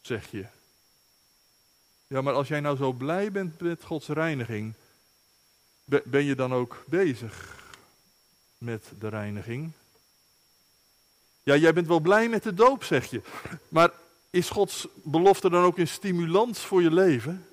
zeg 0.01 0.31
je. 0.31 0.47
Ja, 2.07 2.21
maar 2.21 2.35
als 2.35 2.49
jij 2.49 2.61
nou 2.61 2.77
zo 2.77 2.93
blij 2.93 3.33
bent 3.33 3.61
met 3.61 3.85
Gods 3.85 4.09
reiniging, 4.09 4.75
ben 5.85 6.25
je 6.25 6.35
dan 6.35 6.55
ook 6.55 6.85
bezig 6.87 7.57
met 8.59 8.93
de 8.99 9.09
reiniging? 9.09 9.73
Ja, 11.51 11.57
jij 11.57 11.73
bent 11.73 11.87
wel 11.87 12.01
blij 12.01 12.29
met 12.29 12.43
de 12.43 12.55
doop, 12.55 12.85
zeg 12.85 13.11
je. 13.11 13.23
Maar 13.69 13.91
is 14.31 14.51
Gods 14.51 14.89
belofte 14.95 15.51
dan 15.51 15.65
ook 15.65 15.79
een 15.79 15.89
stimulans 15.89 16.59
voor 16.59 16.83
je 16.83 16.91
leven? 16.91 17.47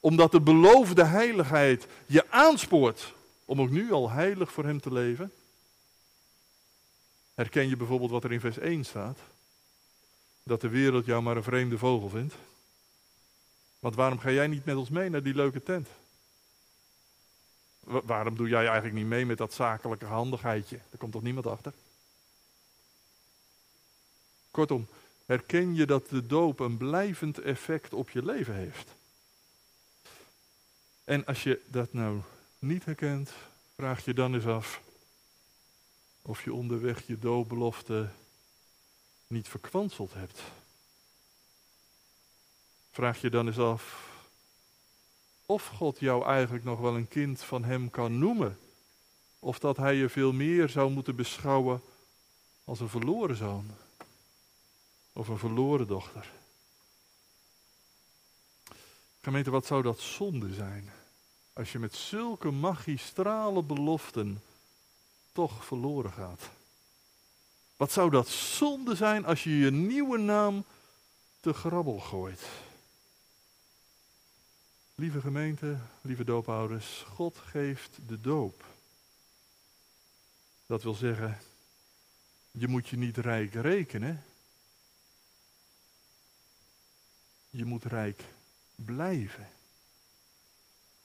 Omdat 0.00 0.32
de 0.32 0.40
beloofde 0.40 1.04
heiligheid 1.04 1.86
je 2.06 2.30
aanspoort 2.30 3.14
om 3.44 3.60
ook 3.60 3.70
nu 3.70 3.92
al 3.92 4.10
heilig 4.10 4.52
voor 4.52 4.64
Hem 4.64 4.80
te 4.80 4.92
leven? 4.92 5.32
Herken 7.34 7.68
je 7.68 7.76
bijvoorbeeld 7.76 8.10
wat 8.10 8.24
er 8.24 8.32
in 8.32 8.40
vers 8.40 8.58
1 8.58 8.84
staat? 8.84 9.18
Dat 10.42 10.60
de 10.60 10.68
wereld 10.68 11.04
jou 11.04 11.22
maar 11.22 11.36
een 11.36 11.42
vreemde 11.42 11.78
vogel 11.78 12.08
vindt. 12.08 12.34
Want 13.78 13.94
waarom 13.94 14.18
ga 14.18 14.30
jij 14.30 14.46
niet 14.46 14.64
met 14.64 14.76
ons 14.76 14.88
mee 14.88 15.10
naar 15.10 15.22
die 15.22 15.34
leuke 15.34 15.62
tent? 15.62 15.88
waarom 17.80 18.36
doe 18.36 18.48
jij 18.48 18.64
eigenlijk 18.64 18.94
niet 18.94 19.06
mee 19.06 19.26
met 19.26 19.38
dat 19.38 19.54
zakelijke 19.54 20.04
handigheidje? 20.04 20.76
Daar 20.76 20.98
komt 20.98 21.12
toch 21.12 21.22
niemand 21.22 21.46
achter? 21.46 21.72
Kortom, 24.56 24.88
herken 25.26 25.74
je 25.74 25.86
dat 25.86 26.08
de 26.08 26.26
doop 26.26 26.60
een 26.60 26.76
blijvend 26.76 27.38
effect 27.38 27.92
op 27.92 28.10
je 28.10 28.24
leven 28.24 28.54
heeft? 28.54 28.94
En 31.04 31.24
als 31.24 31.42
je 31.42 31.60
dat 31.66 31.92
nou 31.92 32.20
niet 32.58 32.84
herkent, 32.84 33.32
vraag 33.74 34.04
je 34.04 34.14
dan 34.14 34.34
eens 34.34 34.46
af 34.46 34.82
of 36.22 36.44
je 36.44 36.52
onderweg 36.52 37.06
je 37.06 37.18
doopbelofte 37.18 38.08
niet 39.26 39.48
verkwanseld 39.48 40.14
hebt. 40.14 40.42
Vraag 42.90 43.20
je 43.20 43.30
dan 43.30 43.46
eens 43.46 43.58
af 43.58 44.10
of 45.46 45.66
God 45.66 45.98
jou 45.98 46.24
eigenlijk 46.24 46.64
nog 46.64 46.80
wel 46.80 46.94
een 46.96 47.08
kind 47.08 47.42
van 47.42 47.64
Hem 47.64 47.90
kan 47.90 48.18
noemen. 48.18 48.58
Of 49.38 49.58
dat 49.58 49.76
Hij 49.76 49.94
je 49.94 50.08
veel 50.08 50.32
meer 50.32 50.68
zou 50.68 50.90
moeten 50.90 51.16
beschouwen 51.16 51.82
als 52.64 52.80
een 52.80 52.88
verloren 52.88 53.36
zoon. 53.36 53.70
Of 55.16 55.28
een 55.28 55.38
verloren 55.38 55.86
dochter. 55.86 56.30
Gemeente, 59.20 59.50
wat 59.50 59.66
zou 59.66 59.82
dat 59.82 60.00
zonde 60.00 60.54
zijn? 60.54 60.90
Als 61.52 61.72
je 61.72 61.78
met 61.78 61.94
zulke 61.94 62.50
magistrale 62.50 63.62
beloften 63.62 64.42
toch 65.32 65.64
verloren 65.64 66.12
gaat. 66.12 66.50
Wat 67.76 67.92
zou 67.92 68.10
dat 68.10 68.28
zonde 68.28 68.94
zijn 68.94 69.24
als 69.24 69.44
je 69.44 69.58
je 69.58 69.70
nieuwe 69.70 70.18
naam 70.18 70.64
te 71.40 71.52
grabbel 71.52 71.98
gooit? 71.98 72.42
Lieve 74.94 75.20
gemeente, 75.20 75.78
lieve 76.00 76.24
doopouders, 76.24 77.04
God 77.08 77.36
geeft 77.36 77.98
de 78.06 78.20
doop. 78.20 78.64
Dat 80.66 80.82
wil 80.82 80.94
zeggen, 80.94 81.38
je 82.50 82.68
moet 82.68 82.88
je 82.88 82.96
niet 82.96 83.16
rijk 83.16 83.54
rekenen. 83.54 84.24
Je 87.50 87.64
moet 87.64 87.84
rijk 87.84 88.24
blijven. 88.74 89.48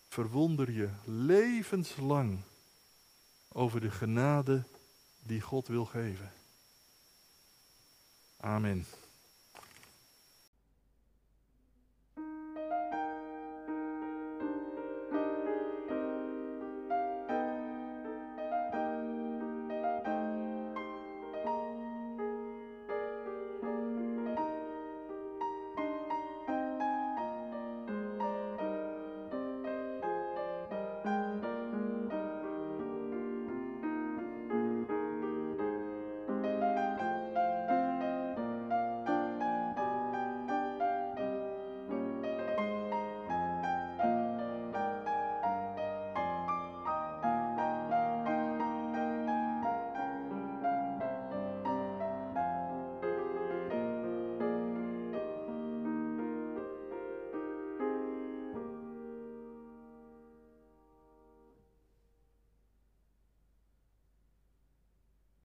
Verwonder 0.08 0.72
je 0.72 0.90
levenslang 1.06 2.42
over 3.48 3.82
de 3.82 3.92
genade 3.92 4.64
die 5.20 5.42
God 5.42 5.68
wil 5.68 5.86
geven. 5.86 6.32
Amen. 8.38 8.86